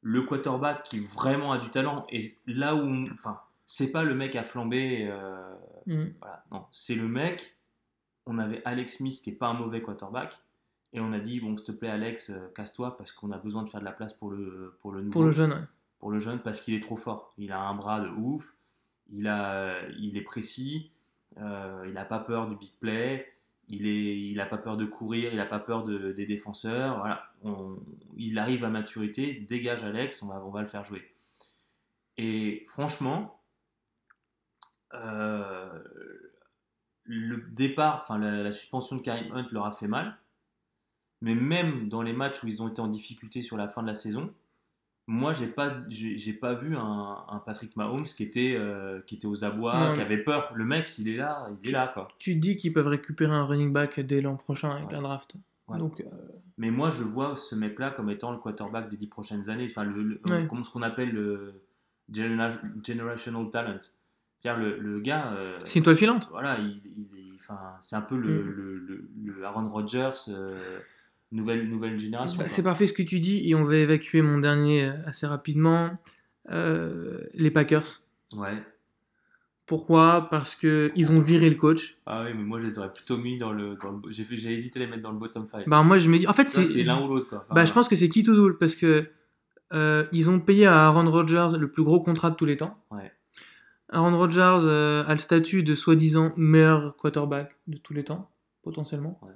Le 0.00 0.22
quarterback 0.22 0.82
qui 0.84 1.00
vraiment 1.00 1.52
a 1.52 1.58
du 1.58 1.68
talent. 1.70 2.06
Et 2.10 2.34
là 2.46 2.74
où. 2.76 2.80
on- 2.86 3.10
Enfin, 3.12 3.40
c'est 3.66 3.90
pas 3.92 4.02
le 4.04 4.14
mec 4.14 4.36
à 4.36 4.42
flamber. 4.42 5.06
euh, 5.08 5.54
Mm. 5.86 6.14
voilà, 6.20 6.44
non. 6.50 6.64
C'est 6.72 6.94
le 6.94 7.06
mec. 7.08 7.56
On 8.26 8.38
avait 8.38 8.62
Alex 8.64 8.96
Smith 8.98 9.20
qui 9.22 9.30
est 9.30 9.34
pas 9.34 9.48
un 9.48 9.54
mauvais 9.54 9.82
quarterback. 9.82 10.38
Et 10.94 11.00
on 11.00 11.12
a 11.12 11.18
dit, 11.18 11.40
bon, 11.40 11.56
s'il 11.56 11.66
te 11.66 11.72
plaît, 11.72 11.90
Alex, 11.90 12.30
euh, 12.30 12.48
casse-toi 12.54 12.96
parce 12.96 13.12
qu'on 13.12 13.30
a 13.32 13.38
besoin 13.38 13.62
de 13.64 13.68
faire 13.68 13.80
de 13.80 13.84
la 13.84 13.92
place 13.92 14.14
pour 14.14 14.30
le, 14.30 14.76
pour 14.80 14.92
le 14.92 15.00
nouveau 15.00 15.12
Pour 15.12 15.24
le 15.24 15.30
jeune, 15.32 15.52
ouais. 15.52 15.62
pour 15.98 16.10
le 16.10 16.18
jeune 16.18 16.38
parce 16.38 16.60
qu'il 16.60 16.74
est 16.74 16.82
trop 16.82 16.96
fort. 16.96 17.34
Il 17.36 17.52
a 17.52 17.60
un 17.60 17.74
bras 17.74 18.00
de 18.00 18.08
ouf, 18.08 18.54
il, 19.10 19.26
a, 19.26 19.86
il 19.98 20.16
est 20.16 20.22
précis, 20.22 20.90
euh, 21.38 21.84
il 21.86 21.92
n'a 21.94 22.04
pas 22.04 22.20
peur 22.20 22.48
du 22.48 22.54
big 22.56 22.72
play, 22.80 23.30
il 23.68 23.86
est, 23.86 24.16
il 24.30 24.36
n'a 24.36 24.46
pas 24.46 24.56
peur 24.58 24.76
de 24.76 24.86
courir, 24.86 25.30
il 25.32 25.36
n'a 25.36 25.46
pas 25.46 25.58
peur 25.58 25.82
de- 25.84 26.12
des 26.12 26.24
défenseurs. 26.26 26.98
Voilà, 26.98 27.24
On- 27.42 27.76
il 28.16 28.38
arrive 28.38 28.64
à 28.64 28.70
maturité, 28.70 29.34
dégage 29.34 29.82
Alex, 29.84 30.22
on 30.22 30.28
va, 30.28 30.42
on 30.46 30.50
va 30.50 30.60
le 30.62 30.66
faire 30.68 30.84
jouer. 30.84 31.02
Et 32.16 32.64
franchement, 32.68 33.40
le 37.04 37.36
départ, 37.52 38.00
enfin 38.02 38.18
la, 38.18 38.42
la 38.42 38.52
suspension 38.52 38.96
de 38.96 39.02
Karim 39.02 39.32
Hunt 39.34 39.46
leur 39.52 39.66
a 39.66 39.70
fait 39.70 39.88
mal. 39.88 40.16
Mais 41.20 41.34
même 41.34 41.88
dans 41.88 42.02
les 42.02 42.12
matchs 42.12 42.42
où 42.42 42.46
ils 42.48 42.62
ont 42.62 42.68
été 42.68 42.80
en 42.80 42.88
difficulté 42.88 43.40
sur 43.42 43.56
la 43.56 43.68
fin 43.68 43.82
de 43.82 43.86
la 43.86 43.94
saison, 43.94 44.32
moi, 45.06 45.34
j'ai 45.34 45.46
pas, 45.46 45.74
j'ai 45.88 46.32
pas 46.32 46.54
vu 46.54 46.76
un, 46.76 47.24
un 47.28 47.38
Patrick 47.38 47.76
Mahomes 47.76 48.04
qui 48.04 48.22
était, 48.22 48.56
euh, 48.58 49.00
qui 49.06 49.16
était 49.16 49.26
aux 49.26 49.44
abois, 49.44 49.88
Non, 49.90 49.94
qui 49.94 50.00
avait 50.00 50.16
peur. 50.22 50.52
Le 50.54 50.64
mec, 50.64 50.98
il 50.98 51.08
est 51.08 51.16
là, 51.16 51.46
il 51.62 51.68
est 51.68 51.72
là, 51.72 51.88
quoi. 51.88 52.08
Tu 52.18 52.36
dis 52.36 52.56
qu'ils 52.56 52.72
peuvent 52.72 52.86
récupérer 52.86 53.34
un 53.34 53.44
running 53.44 53.70
back 53.70 54.00
dès 54.00 54.22
l'an 54.22 54.36
prochain 54.36 54.70
avec 54.70 54.88
Ouais. 54.88 54.94
un 54.94 55.02
draft. 55.02 55.34
Ouais. 55.68 55.76
Donc, 55.78 56.00
euh, 56.00 56.04
Mais 56.56 56.70
moi, 56.70 56.88
je 56.90 57.04
vois 57.04 57.36
ce 57.36 57.54
mec-là 57.54 57.90
comme 57.90 58.08
étant 58.08 58.32
le 58.32 58.38
quarterback 58.38 58.88
des 58.88 58.96
dix 58.96 59.06
prochaines 59.06 59.50
années. 59.50 59.66
Enfin, 59.68 59.84
le, 59.84 60.02
le- 60.02 60.20
Ouais. 60.26 60.46
comment 60.48 60.64
ce 60.64 60.70
qu'on 60.70 60.82
appelle 60.82 61.12
le 61.12 61.52
genera- 62.10 62.52
generational 62.82 63.50
talent. 63.50 63.80
C'est-à-dire 64.44 64.62
le, 64.62 64.78
le 64.78 65.00
gars. 65.00 65.32
euh, 65.38 65.58
c'est 65.64 65.78
une 65.78 65.84
toile 65.84 65.96
filante. 65.96 66.28
voilà, 66.30 66.58
il, 66.58 66.82
il 66.96 67.18
est, 67.18 67.32
enfin, 67.40 67.58
c'est 67.80 67.96
un 67.96 68.02
peu 68.02 68.16
le, 68.18 68.28
Mm. 68.28 68.46
le, 68.50 68.78
le- 68.78 69.08
le 69.36 69.44
Aaron 69.44 69.68
Rodgers 69.68 70.10
euh, 70.28 70.78
nouvelle 71.32 71.66
nouvelle 71.70 71.98
génération. 71.98 72.38
Bah, 72.42 72.48
c'est 72.48 72.62
parfait 72.62 72.86
ce 72.86 72.92
que 72.92 73.02
tu 73.02 73.20
dis 73.20 73.48
et 73.48 73.54
on 73.54 73.64
va 73.64 73.76
évacuer 73.76 74.20
mon 74.20 74.38
dernier 74.38 74.84
euh, 74.84 74.92
assez 75.06 75.26
rapidement. 75.26 75.96
Euh, 76.50 77.20
les 77.32 77.50
Packers. 77.50 78.02
Ouais. 78.36 78.62
Pourquoi? 79.66 80.28
Parce 80.30 80.54
que 80.54 80.92
ils 80.94 81.10
ont 81.10 81.20
viré 81.20 81.48
le 81.48 81.56
coach. 81.56 81.96
Ah 82.04 82.24
oui, 82.26 82.32
mais 82.36 82.42
moi, 82.44 82.58
je 82.58 82.66
les 82.66 82.78
aurais 82.78 82.92
plutôt 82.92 83.16
mis 83.16 83.38
dans 83.38 83.50
le. 83.52 83.76
Dans 83.76 83.92
le 83.92 84.00
j'ai 84.10 84.52
hésité 84.52 84.78
à 84.78 84.84
les 84.84 84.90
mettre 84.90 85.02
dans 85.02 85.12
le 85.12 85.18
bottom 85.18 85.46
5. 85.46 85.66
Bah 85.66 85.82
moi 85.82 85.96
je 85.96 86.10
me 86.10 86.18
dis, 86.18 86.26
en 86.26 86.34
fait 86.34 86.50
c'est 86.50 86.64
c'est 86.64 86.82
l'un 86.84 87.02
ou 87.02 87.08
l'autre, 87.08 87.28
quoi. 87.30 87.38
Enfin, 87.46 87.54
Bah, 87.54 87.64
je 87.64 87.72
pense 87.72 87.88
que 87.88 87.96
c'est 87.96 88.10
qui 88.10 88.22
tout 88.22 88.34
double 88.34 88.58
parce 88.58 88.74
que 88.74 89.06
ils 90.12 90.28
ont 90.30 90.38
payé 90.38 90.66
à 90.66 90.84
Aaron 90.86 91.10
Rodgers 91.10 91.48
le 91.58 91.70
plus 91.70 91.82
gros 91.82 92.00
contrat 92.02 92.28
de 92.30 92.36
tous 92.36 92.44
les 92.44 92.58
temps. 92.58 92.78
Ouais. 92.90 93.10
Aaron 93.94 94.16
Rodgers 94.18 94.58
euh, 94.62 95.04
a 95.06 95.12
le 95.12 95.18
statut 95.18 95.62
de 95.62 95.74
soi-disant 95.74 96.32
meilleur 96.36 96.96
quarterback 96.96 97.56
de 97.66 97.78
tous 97.78 97.94
les 97.94 98.04
temps, 98.04 98.30
potentiellement. 98.62 99.18
Ouais. 99.22 99.32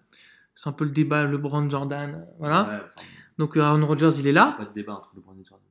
C'est 0.54 0.68
un 0.68 0.72
peu 0.72 0.84
le 0.84 0.90
débat 0.90 1.24
LeBron 1.24 1.70
Jordan, 1.70 2.14
euh, 2.14 2.32
voilà. 2.38 2.62
Ouais, 2.62 2.74
enfin, 2.76 3.06
Donc 3.38 3.56
euh, 3.56 3.60
Aaron 3.62 3.86
Rodgers, 3.86 4.10
il 4.18 4.26
est 4.26 4.32
là. 4.32 4.54
pas 4.58 4.64
de 4.64 4.72
débat 4.72 4.94
entre 4.94 5.10
le 5.14 5.20
Brandon 5.22 5.40
et 5.40 5.44
Jordan. 5.44 5.64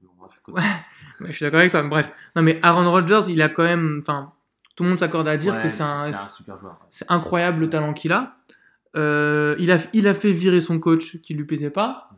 Ouais, 0.47 1.27
je 1.27 1.31
suis 1.33 1.43
d'accord 1.45 1.59
avec 1.59 1.71
toi. 1.71 1.83
mais 1.83 1.89
Bref, 1.89 2.11
non 2.35 2.41
mais 2.41 2.59
Aaron 2.63 2.89
Rodgers, 2.91 3.21
il 3.29 3.41
a 3.41 3.49
quand 3.49 3.63
même, 3.63 3.99
enfin, 4.01 4.33
tout 4.75 4.83
le 4.83 4.89
monde 4.89 4.99
s'accorde 4.99 5.27
à 5.27 5.37
dire 5.37 5.61
que 5.61 5.69
c'est 5.69 5.83
un, 5.83 6.11
super 6.13 6.57
joueur. 6.57 6.77
c'est 6.89 7.09
incroyable 7.09 7.61
le 7.61 7.69
talent 7.69 7.93
qu'il 7.93 8.11
a. 8.11 8.37
Euh, 8.95 9.55
il 9.59 9.71
a. 9.71 9.79
Il 9.93 10.07
a 10.07 10.13
fait 10.13 10.31
virer 10.33 10.59
son 10.61 10.79
coach 10.79 11.21
qui 11.21 11.33
lui 11.33 11.45
plaisait 11.45 11.69
pas. 11.69 12.09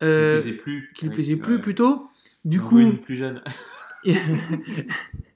Qui 0.00 0.06
Euh, 0.06 0.34
lui 0.34 0.40
plaisait 0.42 0.56
plus. 0.56 0.92
qui 0.94 1.04
lui 1.06 1.14
plaisait 1.14 1.36
plus 1.36 1.60
plutôt. 1.60 2.08
Du 2.44 2.60
On 2.60 2.62
coup, 2.64 2.78
une 2.78 2.98
plus 2.98 3.16
jeune. 3.16 3.42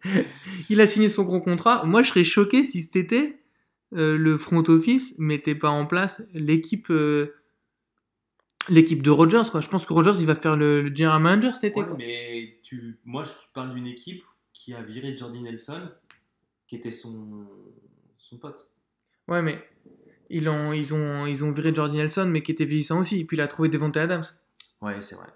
il 0.70 0.80
a 0.80 0.86
signé 0.86 1.08
son 1.08 1.24
gros 1.24 1.40
contrat. 1.40 1.84
Moi, 1.84 2.02
je 2.02 2.08
serais 2.08 2.24
choqué 2.24 2.64
si 2.64 2.82
cet 2.82 2.96
été, 2.96 3.40
euh, 3.94 4.16
le 4.16 4.38
front 4.38 4.64
office 4.68 5.14
mettait 5.18 5.54
pas 5.54 5.70
en 5.70 5.86
place 5.86 6.22
l'équipe 6.32 6.90
euh, 6.90 7.34
l'équipe 8.68 9.02
de 9.02 9.10
Rogers. 9.10 9.50
Quoi. 9.50 9.60
Je 9.60 9.68
pense 9.68 9.86
que 9.86 9.92
Rogers, 9.92 10.18
il 10.20 10.26
va 10.26 10.36
faire 10.36 10.56
le, 10.56 10.82
le 10.82 10.94
general 10.94 11.22
manager 11.22 11.54
cet 11.54 11.76
été. 11.76 11.80
Ouais, 11.80 11.96
mais 11.98 12.58
tu, 12.62 12.98
moi, 13.04 13.24
je 13.24 13.30
parle 13.52 13.74
d'une 13.74 13.86
équipe 13.86 14.24
qui 14.52 14.74
a 14.74 14.82
viré 14.82 15.16
Jordi 15.16 15.40
Nelson, 15.40 15.90
qui 16.66 16.76
était 16.76 16.92
son, 16.92 17.46
son 18.18 18.38
pote. 18.38 18.68
Ouais, 19.28 19.42
mais 19.42 19.58
ils 20.30 20.48
ont, 20.48 20.72
ils, 20.72 20.94
ont, 20.94 21.26
ils 21.26 21.44
ont 21.44 21.50
viré 21.50 21.74
Jordi 21.74 21.96
Nelson, 21.96 22.28
mais 22.30 22.42
qui 22.42 22.52
était 22.52 22.64
vieillissant 22.64 23.00
aussi. 23.00 23.20
Et 23.20 23.24
puis 23.24 23.36
il 23.36 23.40
a 23.40 23.48
trouvé 23.48 23.68
Devontae 23.68 23.98
Adams. 23.98 24.24
Ouais, 24.80 25.00
c'est 25.00 25.16
vrai. 25.16 25.28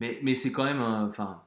Mais, 0.00 0.18
mais 0.22 0.34
c'est 0.34 0.52
quand 0.52 0.64
même. 0.64 0.80
Enfin. 0.80 1.42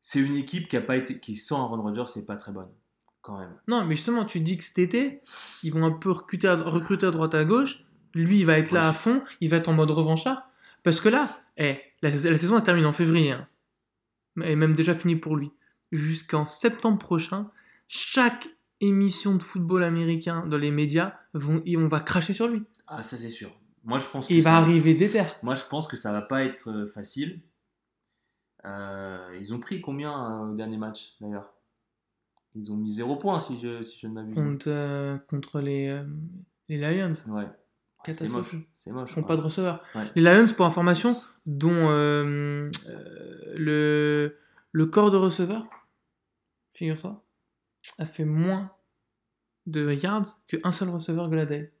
C'est 0.00 0.20
une 0.20 0.36
équipe 0.36 0.68
qui 0.68 0.76
a 0.76 0.80
pas 0.80 0.96
été. 0.96 1.18
qui 1.18 1.36
sans 1.36 1.62
Aaron 1.64 1.82
Rodgers, 1.82 2.04
c'est 2.06 2.26
pas 2.26 2.36
très 2.36 2.52
bonne. 2.52 2.68
Quand 3.22 3.38
même. 3.38 3.52
Non, 3.68 3.84
mais 3.84 3.96
justement, 3.96 4.24
tu 4.24 4.40
dis 4.40 4.56
que 4.56 4.64
cet 4.64 4.78
été, 4.78 5.20
ils 5.62 5.72
vont 5.72 5.84
un 5.84 5.90
peu 5.92 6.10
recruter 6.10 6.48
à, 6.48 6.56
recruter 6.56 7.06
à 7.06 7.10
droite 7.10 7.34
à 7.34 7.44
gauche. 7.44 7.84
Lui, 8.14 8.40
il 8.40 8.46
va 8.46 8.58
être 8.58 8.72
là 8.72 8.88
à 8.88 8.92
fond, 8.94 9.22
il 9.40 9.50
va 9.50 9.58
être 9.58 9.68
en 9.68 9.74
mode 9.74 9.90
revanchard. 9.90 10.48
Parce 10.84 11.00
que 11.00 11.08
là, 11.10 11.28
eh, 11.58 11.78
la, 12.02 12.10
sais- 12.10 12.30
la 12.30 12.38
saison 12.38 12.56
elle 12.56 12.64
termine 12.64 12.86
en 12.86 12.92
février. 12.94 13.32
hein. 13.32 13.46
Et 14.42 14.56
même 14.56 14.74
déjà 14.74 14.94
fini 14.94 15.16
pour 15.16 15.36
lui. 15.36 15.50
Jusqu'en 15.92 16.44
septembre 16.46 16.98
prochain, 16.98 17.50
chaque 17.88 18.48
émission 18.80 19.34
de 19.34 19.42
football 19.42 19.84
américain 19.84 20.46
dans 20.46 20.56
les 20.56 20.70
médias, 20.70 21.14
vont, 21.34 21.60
et 21.66 21.76
on 21.76 21.88
va 21.88 22.00
cracher 22.00 22.32
sur 22.32 22.48
lui. 22.48 22.62
Ah, 22.86 23.02
ça 23.02 23.16
c'est 23.18 23.28
sûr. 23.30 23.50
Moi 23.84 23.98
je 23.98 24.06
pense 24.06 24.28
que 24.28 24.32
il 24.32 24.42
va 24.42 24.50
ça- 24.50 24.56
arriver 24.58 24.94
déter. 24.94 25.22
Moi 25.42 25.54
je 25.56 25.64
pense 25.68 25.86
que 25.86 25.96
ça 25.96 26.12
va 26.12 26.22
pas 26.22 26.42
être 26.44 26.70
euh, 26.70 26.86
facile. 26.86 27.42
Euh, 28.64 29.36
ils 29.38 29.54
ont 29.54 29.58
pris 29.58 29.80
combien 29.80 30.12
euh, 30.12 30.52
au 30.52 30.54
dernier 30.54 30.76
match 30.76 31.14
d'ailleurs? 31.20 31.54
Ils 32.54 32.72
ont 32.72 32.76
mis 32.76 32.90
0 32.90 33.16
points 33.16 33.40
si 33.40 33.58
je, 33.58 33.82
si 33.82 33.98
je 33.98 34.06
ne 34.06 34.12
m'abuse. 34.12 34.34
Contre, 34.34 34.68
euh, 34.68 35.16
contre 35.28 35.60
les, 35.60 35.88
euh, 35.88 36.04
les 36.68 36.78
Lions. 36.78 37.14
Ouais. 37.28 37.46
C'est 38.12 38.28
moche. 38.28 38.56
C'est 38.74 38.90
moche. 38.90 39.12
Ils 39.12 39.18
n'ont 39.18 39.22
ouais. 39.22 39.28
pas 39.28 39.36
de 39.36 39.42
receveur. 39.42 39.82
Ouais. 39.94 40.04
Les 40.16 40.22
Lions, 40.22 40.46
pour 40.56 40.66
information, 40.66 41.14
dont 41.46 41.88
le, 41.90 42.70
le 44.72 44.86
corps 44.86 45.10
de 45.10 45.16
receveur, 45.16 45.66
figure-toi, 46.74 47.22
a 47.98 48.06
fait 48.06 48.24
moins 48.24 48.72
de 49.66 49.92
yards 49.92 50.40
qu'un 50.48 50.72
seul 50.72 50.88
receveur 50.88 51.28
Goladay. 51.28 51.72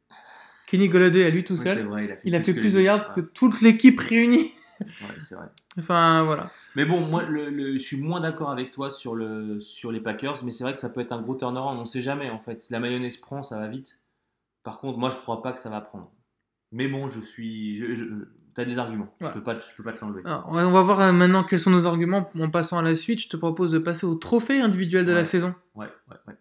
Kenny 0.66 0.88
Goladay 0.88 1.24
à 1.24 1.30
lui 1.30 1.42
tout 1.42 1.54
Oui, 1.54 1.66
seul, 1.66 1.86
vrai, 1.86 2.04
il 2.04 2.12
a 2.12 2.16
fait 2.16 2.22
il 2.28 2.34
a 2.36 2.42
fait 2.42 2.54
que 2.54 2.60
plus 2.60 2.74
de 2.74 2.80
yards 2.80 3.12
que 3.12 3.20
toute 3.20 3.60
l'équipe 3.60 3.98
réunie. 3.98 4.52
Ouais, 4.80 5.14
c'est 5.18 5.34
vrai. 5.34 5.46
Enfin, 5.78 6.24
voilà. 6.24 6.46
Mais 6.74 6.84
bon, 6.84 7.00
moi, 7.06 7.22
le, 7.24 7.50
le- 7.50 7.74
je 7.74 7.78
suis 7.78 8.00
moins 8.00 8.20
d'accord 8.20 8.50
avec 8.50 8.70
toi 8.70 8.90
sur, 8.90 9.14
le, 9.14 9.60
sur 9.60 9.92
les 9.92 10.00
Packers, 10.00 10.42
mais 10.44 10.50
c'est 10.50 10.64
vrai 10.64 10.72
que 10.72 10.78
ça 10.78 10.90
peut 10.90 11.00
être 11.00 11.12
un 11.12 11.20
gros 11.20 11.34
turnaround. 11.34 11.78
On 11.78 11.82
ne 11.82 11.86
sait 11.86 12.00
jamais, 12.02 12.30
en 12.30 12.38
fait. 12.40 12.60
Si 12.60 12.72
la 12.72 12.80
mayonnaise 12.80 13.16
prend, 13.16 13.42
ça 13.42 13.58
va 13.58 13.68
vite. 13.68 14.02
Par 14.62 14.78
contre, 14.78 14.98
moi, 14.98 15.10
je 15.10 15.16
crois 15.16 15.42
pas 15.42 15.52
que 15.52 15.58
ça 15.58 15.70
va 15.70 15.80
prendre. 15.80 16.10
Mais 16.72 16.86
bon, 16.88 17.08
je 17.10 17.20
suis. 17.20 17.74
Je, 17.76 17.94
je- 17.94 18.04
T'as 18.52 18.64
des 18.64 18.80
arguments. 18.80 19.14
Ouais. 19.20 19.28
Je 19.28 19.32
peux 19.34 19.42
pas, 19.44 19.56
je 19.56 19.74
peux 19.76 19.84
pas 19.84 19.92
te 19.92 20.00
l'enlever. 20.04 20.22
On 20.24 20.70
va 20.72 20.82
voir 20.82 21.00
euh, 21.00 21.12
maintenant 21.12 21.44
quels 21.44 21.60
sont 21.60 21.70
nos 21.70 21.86
arguments 21.86 22.28
en 22.36 22.50
passant 22.50 22.78
à 22.78 22.82
la 22.82 22.96
suite. 22.96 23.20
Je 23.20 23.28
te 23.28 23.36
propose 23.36 23.70
de 23.70 23.78
passer 23.78 24.06
au 24.06 24.16
trophée 24.16 24.60
individuel 24.60 25.04
de 25.06 25.12
la 25.12 25.22
saison. 25.24 25.54
Ouais, 25.76 25.86
ouais, 26.10 26.16
ouais. 26.26 26.34